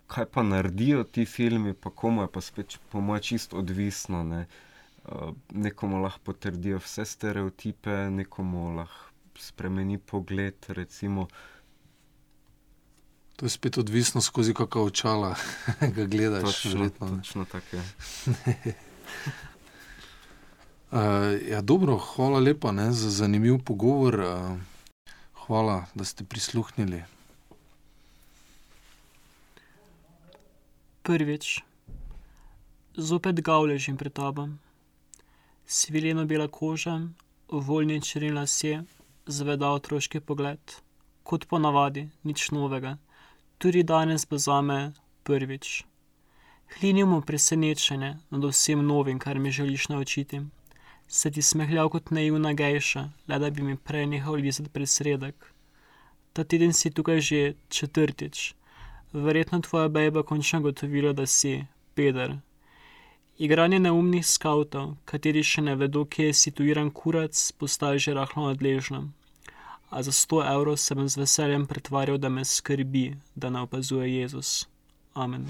kaj 0.08 0.26
pa 0.26 0.44
naredijo 0.44 1.04
ti 1.04 1.26
filmi, 1.26 1.74
pa 1.74 1.90
komu 1.90 2.22
je 2.22 2.28
pa 2.28 2.42
spet, 2.42 2.80
po 2.92 3.02
mojem, 3.02 3.22
čisto 3.22 3.58
odvisno. 3.58 4.24
Ne? 4.24 4.46
Uh, 5.06 5.34
nekomu 5.52 6.02
lahko 6.02 6.20
potrdijo 6.24 6.78
vse 6.78 7.06
stereotipe, 7.06 7.90
nekomu 7.90 8.76
lahko 8.76 9.12
spremeni 9.40 9.98
pogled. 9.98 10.56
Recimo. 10.68 11.28
To 13.36 13.46
je 13.46 13.50
spet 13.50 13.78
odvisno, 13.78 14.22
skozi 14.22 14.54
kakšno 14.54 14.84
očala 14.84 15.36
ga 15.96 16.06
gledaš. 16.06 16.44
Točno, 16.44 16.90
točno 16.90 17.46
tako 17.46 17.76
je. 17.76 17.84
uh, 20.92 21.50
ja, 21.52 21.62
dobro, 21.62 21.98
hvala 21.98 22.40
lepa 22.40 22.72
ne, 22.72 22.92
za 22.92 23.10
zanimiv 23.10 23.58
pogovor. 23.66 24.20
Uh, 24.20 24.71
hvala, 25.52 25.86
da 25.96 26.06
ste 26.06 26.24
prisluhnili. 26.24 27.04
Prvič, 31.04 31.60
zopet 32.96 33.42
ga 33.44 33.58
ležim 33.60 33.98
pred 33.98 34.14
tabo. 34.14 34.48
Svileno 35.68 36.24
bela 36.26 36.48
koža, 36.48 37.02
voljni 37.52 38.00
črni 38.02 38.32
lasje, 38.32 38.84
zveda 39.28 39.74
otroški 39.76 40.24
pogled, 40.24 40.78
kot 41.24 41.50
ponavadi, 41.52 42.08
nič 42.24 42.48
novega, 42.56 42.96
tudi 43.58 43.84
danes 43.84 44.24
bo 44.30 44.40
za 44.40 44.62
me 44.62 44.94
prvič. 45.28 45.84
Hlinimo 46.80 47.22
presenečenje 47.22 48.16
nad 48.30 48.48
vsem 48.48 48.88
novim, 48.88 49.20
kar 49.20 49.40
mi 49.40 49.52
želiš 49.52 49.90
naučiti. 49.90 50.46
Se 51.12 51.32
ti 51.32 51.42
smehljal 51.42 51.90
kot 51.92 52.14
naivna 52.16 52.54
gejša, 52.56 53.02
le 53.28 53.40
da 53.40 53.50
bi 53.52 53.66
mi 53.68 53.76
prej 53.76 54.06
nehal 54.08 54.38
lizati 54.40 54.70
presredek. 54.70 55.36
Ta 56.34 56.44
teden 56.44 56.74
si 56.74 56.92
tukaj 56.92 57.20
že 57.20 57.54
četrtič. 57.70 58.54
Verjetno 59.14 59.60
tvoja 59.60 59.88
beba 59.88 60.24
končno 60.24 60.62
gotovila, 60.62 61.12
da 61.14 61.26
si 61.28 61.66
Peder. 61.96 62.38
Igranje 63.38 63.80
neumnih 63.80 64.26
skavtov, 64.28 64.94
kateri 65.06 65.44
še 65.44 65.66
ne 65.68 65.76
vedo, 65.76 66.06
kje 66.06 66.30
je 66.30 66.38
situiran 66.46 66.92
kurac, 66.92 67.36
postaje 67.60 68.00
že 68.00 68.14
rahlo 68.16 68.48
nadležno. 68.48 69.10
A 69.90 70.04
za 70.04 70.12
100 70.16 70.46
evrov 70.54 70.78
sem 70.78 71.10
z 71.10 71.26
veseljem 71.26 71.68
pretvarjal, 71.68 72.18
da 72.18 72.30
me 72.30 72.46
skrbi, 72.46 73.18
da 73.36 73.50
ne 73.50 73.68
opazuje 73.68 74.08
Jezus. 74.16 74.70
Amen. 75.14 75.50